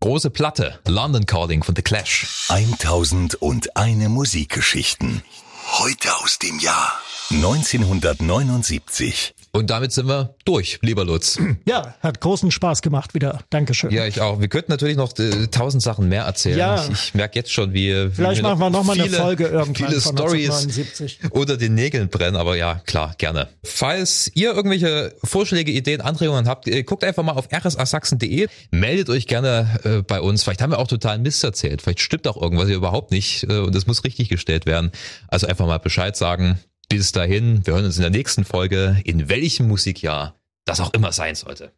Große 0.00 0.30
Platte, 0.30 0.80
London 0.86 1.26
Calling 1.26 1.62
von 1.62 1.76
The 1.76 1.82
Clash. 1.82 2.48
1001 2.48 4.08
Musikgeschichten. 4.08 5.22
Heute 5.78 6.12
aus 6.16 6.40
dem 6.40 6.58
Jahr 6.58 6.98
1979. 7.30 9.34
Und 9.54 9.68
damit 9.68 9.92
sind 9.92 10.08
wir 10.08 10.34
durch, 10.46 10.78
lieber 10.80 11.04
Lutz. 11.04 11.38
Ja, 11.64 11.94
hat 12.00 12.20
großen 12.20 12.50
Spaß 12.50 12.82
gemacht 12.82 13.14
wieder. 13.14 13.40
Dankeschön. 13.50 13.90
Ja, 13.90 14.06
ich 14.06 14.20
auch. 14.20 14.40
Wir 14.40 14.48
könnten 14.48 14.72
natürlich 14.72 14.96
noch 14.96 15.16
äh, 15.18 15.46
tausend 15.48 15.82
Sachen 15.82 16.08
mehr 16.08 16.24
erzählen. 16.24 16.58
Ja. 16.58 16.84
Ich, 16.84 16.90
ich 16.90 17.14
merke 17.14 17.38
jetzt 17.38 17.52
schon, 17.52 17.72
wie, 17.72 18.10
Vielleicht 18.10 18.42
machen 18.42 18.58
wir 18.58 18.70
noch 18.70 18.82
mal 18.82 18.98
eine 18.98 19.08
Folge 19.08 19.46
irgendwann 19.46 19.74
viele 19.74 20.00
Stories 20.00 21.10
unter 21.30 21.56
den 21.56 21.74
Nägeln 21.74 22.08
brennen. 22.08 22.36
Aber 22.36 22.56
ja, 22.56 22.80
klar, 22.86 23.14
gerne. 23.18 23.48
Falls 23.62 24.30
ihr 24.34 24.52
irgendwelche 24.54 25.14
Vorschläge, 25.22 25.70
Ideen, 25.70 26.00
Anregungen 26.00 26.48
habt, 26.48 26.66
äh, 26.66 26.82
guckt 26.82 27.04
einfach 27.04 27.22
mal 27.22 27.32
auf 27.32 27.48
rsasachsen.de. 27.52 28.48
Meldet 28.70 29.08
euch 29.10 29.26
gerne 29.26 29.80
äh, 29.84 30.02
bei 30.02 30.20
uns. 30.20 30.42
Vielleicht 30.42 30.62
haben 30.62 30.72
wir 30.72 30.78
auch 30.78 30.88
total 30.88 31.18
Mist 31.18 31.44
erzählt. 31.44 31.82
Vielleicht 31.82 32.00
stimmt 32.00 32.26
auch 32.26 32.40
irgendwas 32.40 32.66
hier 32.66 32.76
überhaupt 32.76 33.10
nicht 33.10 33.44
äh, 33.44 33.58
und 33.58 33.74
es 33.74 33.86
muss 33.86 34.04
richtig 34.04 34.30
gestellt 34.30 34.66
werden. 34.66 34.90
Also 35.28 35.46
einfach 35.46 35.66
mal 35.66 35.78
Bescheid 35.78 36.16
sagen. 36.16 36.58
Bis 36.92 37.10
dahin, 37.10 37.66
wir 37.66 37.72
hören 37.72 37.86
uns 37.86 37.96
in 37.96 38.02
der 38.02 38.10
nächsten 38.10 38.44
Folge, 38.44 39.00
in 39.04 39.30
welchem 39.30 39.66
Musikjahr 39.66 40.38
das 40.66 40.78
auch 40.78 40.92
immer 40.92 41.10
sein 41.10 41.34
sollte. 41.34 41.72